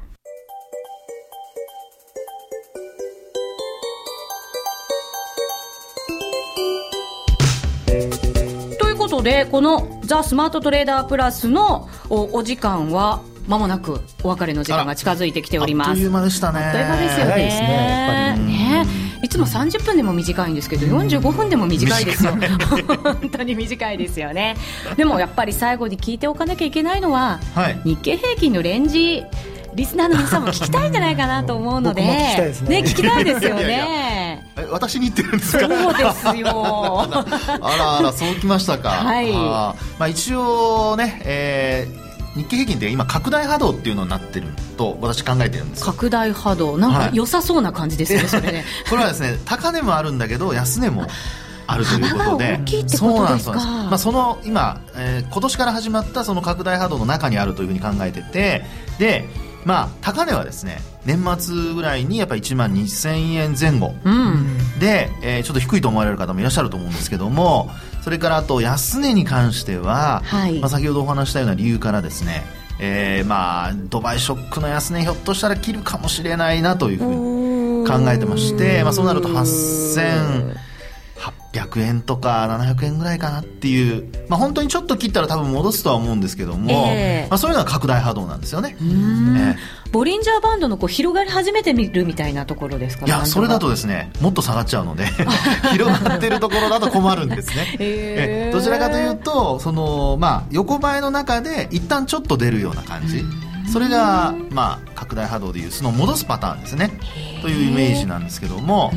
[9.20, 15.90] ことで、このザ・スマートトレーダープラスのおお時間は、まもなくお別れの時間が近づいてきております。
[15.90, 16.60] あっという間でしたね。
[16.60, 17.36] あっという間ですよね。
[17.36, 18.86] ですね、ね。
[19.22, 22.34] いつも30分でも短いんですけど、45分でも短いですよ。
[23.04, 24.56] 本当に短いですよね。
[24.96, 29.24] でもやっぱり最後に聞いておかなきゃいけないのは、はい、日経平均のレンジ、
[29.76, 32.54] リスナーの皆さんも聞きたいんじゃないかなと思うので、 ね。
[32.68, 34.19] 聞きたいですよね。
[34.72, 35.68] 私に言ってるんですか？
[35.68, 37.08] そうですよ。
[37.12, 38.90] あらあら、そうきましたか。
[38.90, 39.32] はい。
[39.34, 44.48] あまあ一応ね、えー、日経平均って今拡大波動っていうのになってる
[44.78, 46.78] と私考えてるんです拡大波動。
[46.78, 48.66] なんか良さそうな感じですね、はい、それね。
[48.90, 51.08] これはですね高値もあるんだけど安値も
[51.68, 52.60] あるということで。
[52.88, 53.50] そうなんです。
[53.50, 58.66] まあ、その今、えー、今年から始まったその拡大波動の中にあるというふうに考えてて。
[58.98, 59.28] で
[59.66, 67.70] まあ、高値はですね年末ぐらいにやっぱ1万2000円前後、うん、で、えー、ちょっと低いと思われる方もいらっしゃると思うんですけども
[68.02, 72.44] それからあと安値に関しては、はい、まあ、先ほどお話したような理由からですね
[72.82, 80.69] えー、まあドバイショックの安値ひょっとしたら切るかもしれないなというふうに考えてまして、まあ、そうなると8000
[81.54, 89.56] 800円とか700円ぐらいかなっていう、まあ、本当にちょっと切ったら多分戻すとは思うんですけども、えー、まあ、そういうのは拡大波動なんですよね、えー、
[89.92, 93.06] ボリンジャーバンドのこう広がり始めてみるみたいなところですか？
[93.06, 95.06] いやそれだとですねもっと下がっちゃうので
[95.72, 103.24] 広がってるところだと困るんですね、 えー、どちらかというとその、まあ、横ばいの中で一旦ちょっと出るような感じ、
[103.72, 106.92] それが、まあ、拡大波動でいうその戻すパターンですね。
[107.42, 108.92] というイメージなんですけども、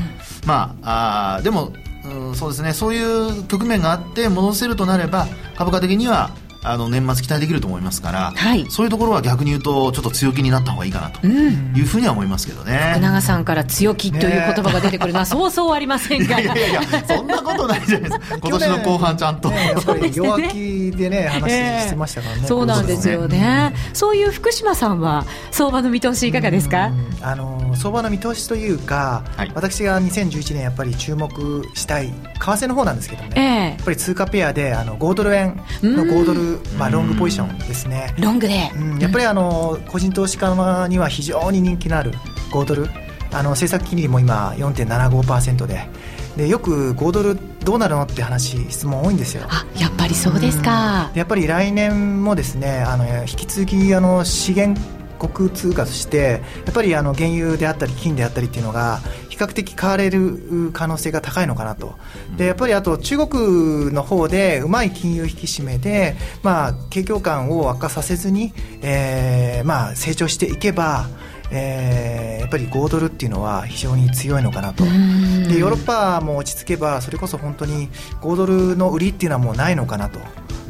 [0.46, 1.72] まああでも
[2.04, 2.72] うん、そうですね。
[2.72, 5.26] そういう局面があって戻せるとなれば
[5.56, 6.30] 株価的には
[6.64, 15.12] あの年末期待できると思いますから、はい、そういうところは逆に言うとちょっと強気になった方がいいかなというふうには思いますけどね、福永さんから強気という言葉が出てくる。
[15.12, 16.40] のはそうそうありませんが。
[16.40, 18.30] いやいやいやそんなことないじゃないです。
[18.30, 26.90] か 今年の後半ちゃんと、ね、やっぱり弱気でね話してましたからね、そうなんですよね、そういう福島さんは相場の見通しいかがですか？
[27.20, 31.30] あの相場の見通しというか、はい、私が2011年やっぱり注目
[31.74, 38.14] したい為替の方なんですけどね、えー、やっぱり通貨ペアであの5ドル円の5ドルまあ、ロングポジションですね。
[38.18, 42.12] ロングで、うん、やっぱりあの個人投資家には非常に人気のある
[42.50, 42.88] 5ドル。
[43.34, 45.88] あの政策金利も今4.75%で。
[46.36, 49.44] でよく5ドルどうなるのって話質問多いんですよ。
[49.48, 54.80] あやっぱりそうですか、やっぱり来年もですねあの引き続きあの資源
[55.28, 61.94] 国通貨としてやっぱりあの原油であったり金であったりっていうのが比較的買われる可能性が高いのかなと。
[62.36, 68.52] でやっぱりあと中国の方でうまい金融引き締めで、まあ、景況感を悪化させずに、
[68.82, 71.08] えーまあ、成長していけば
[71.54, 74.84] えー、やっぱり5ドルっていうのは非常に強いのかなと。
[74.84, 77.90] でヨーロッパも落ち着けばそれこそ本当に
[78.22, 80.18] 5ドルの売りっていうのはもうないのかなと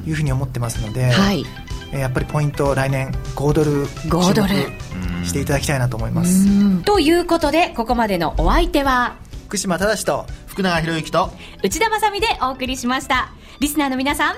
[0.07, 1.45] いうふうに思ってますので、はい、
[1.93, 4.93] やっぱりポイント来年5ドル5ドル。
[5.25, 6.83] していただきたいなと思います。
[6.83, 9.17] ということでここまでのお相手は
[9.47, 11.31] 福島正と福永博之と
[11.63, 13.31] 内田まさでお送りしました。
[13.61, 14.37] リスナーの皆さん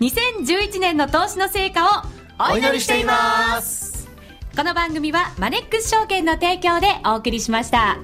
[0.00, 4.08] 2011年の投資の成果をお祈りしています。
[4.56, 7.98] この番組はマネックス証券の提供でお送りしました。